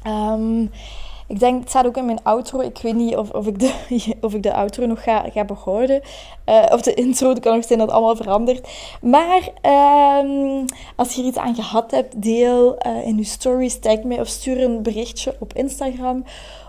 Um, 0.08 0.72
ik 1.30 1.40
denk, 1.40 1.60
het 1.60 1.70
staat 1.70 1.86
ook 1.86 1.98
in 1.98 2.06
mijn 2.06 2.24
outro. 2.24 2.60
Ik 2.60 2.78
weet 2.82 2.96
niet 2.96 3.16
of, 3.16 3.30
of, 3.30 3.48
ik, 3.48 3.60
de, 3.60 3.74
of 4.22 4.34
ik 4.34 4.44
de 4.44 4.54
outro 4.54 4.86
nog 4.86 5.04
ga, 5.04 5.26
ga 5.34 5.46
behouden. 5.46 6.02
Uh, 6.46 6.64
of 6.70 6.82
de 6.82 6.94
intro, 6.94 7.30
het 7.30 7.40
kan 7.40 7.56
nog 7.56 7.66
zijn 7.66 7.80
dat 7.80 7.90
allemaal 7.90 8.16
verandert. 8.16 8.70
Maar 9.02 9.50
um, 10.24 10.66
als 10.96 11.14
je 11.14 11.24
iets 11.24 11.38
aan 11.38 11.56
gehad 11.56 11.92
hebt, 11.92 12.22
deel 12.22 12.78
uh, 12.88 13.08
in 13.08 13.18
je 13.18 13.24
stories, 13.24 13.80
tag 13.80 14.04
mij 14.04 14.20
of 14.20 14.28
stuur 14.28 14.64
een 14.64 14.82
berichtje 14.82 15.36
op 15.40 15.54
Instagram 15.54 16.24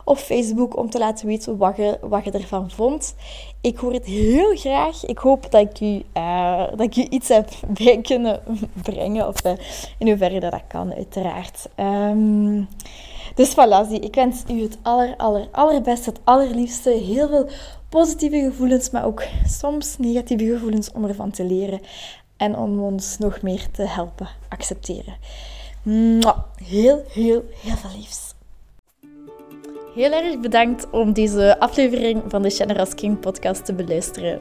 of 0.04 0.20
Facebook 0.20 0.76
om 0.76 0.90
te 0.90 0.98
laten 0.98 1.26
weten 1.26 1.56
wat 1.56 1.76
je, 1.76 1.98
wat 2.00 2.24
je 2.24 2.30
ervan 2.30 2.70
vond. 2.70 3.14
Ik 3.60 3.76
hoor 3.76 3.92
het 3.92 4.04
heel 4.04 4.56
graag. 4.56 5.04
Ik 5.04 5.18
hoop 5.18 5.50
dat 5.50 5.60
ik 5.60 5.80
u, 5.80 6.02
uh, 6.16 6.68
dat 6.70 6.80
ik 6.80 6.96
u 6.96 7.06
iets 7.10 7.28
heb 7.28 7.48
bij 7.82 8.00
kunnen 8.00 8.40
brengen. 8.82 9.28
Of 9.28 9.42
in 9.98 10.08
hoeverre 10.08 10.40
dat, 10.40 10.50
dat 10.50 10.62
kan, 10.68 10.94
uiteraard. 10.94 11.68
Um, 11.76 12.68
dus 13.40 13.50
voilà, 13.50 13.90
ik 14.00 14.14
wens 14.14 14.42
u 14.50 14.62
het 14.62 14.78
aller, 14.82 15.16
aller, 15.16 15.48
allerbeste, 15.52 16.10
het 16.10 16.20
allerliefste. 16.24 16.90
Heel 16.90 17.28
veel 17.28 17.48
positieve 17.88 18.36
gevoelens, 18.36 18.90
maar 18.90 19.04
ook 19.04 19.22
soms 19.46 19.98
negatieve 19.98 20.44
gevoelens 20.44 20.92
om 20.92 21.04
ervan 21.04 21.30
te 21.30 21.44
leren. 21.44 21.80
En 22.36 22.56
om 22.56 22.80
ons 22.80 23.18
nog 23.18 23.42
meer 23.42 23.70
te 23.70 23.82
helpen 23.82 24.28
accepteren. 24.48 25.14
Heel, 26.64 27.04
heel, 27.12 27.44
heel 27.62 27.76
veel 27.76 27.90
liefs. 27.96 28.34
Heel 29.94 30.12
erg 30.12 30.40
bedankt 30.40 30.90
om 30.90 31.12
deze 31.12 31.60
aflevering 31.60 32.22
van 32.28 32.42
de 32.42 32.50
Generous 32.50 32.94
King 32.94 33.20
podcast 33.20 33.64
te 33.64 33.74
beluisteren. 33.74 34.40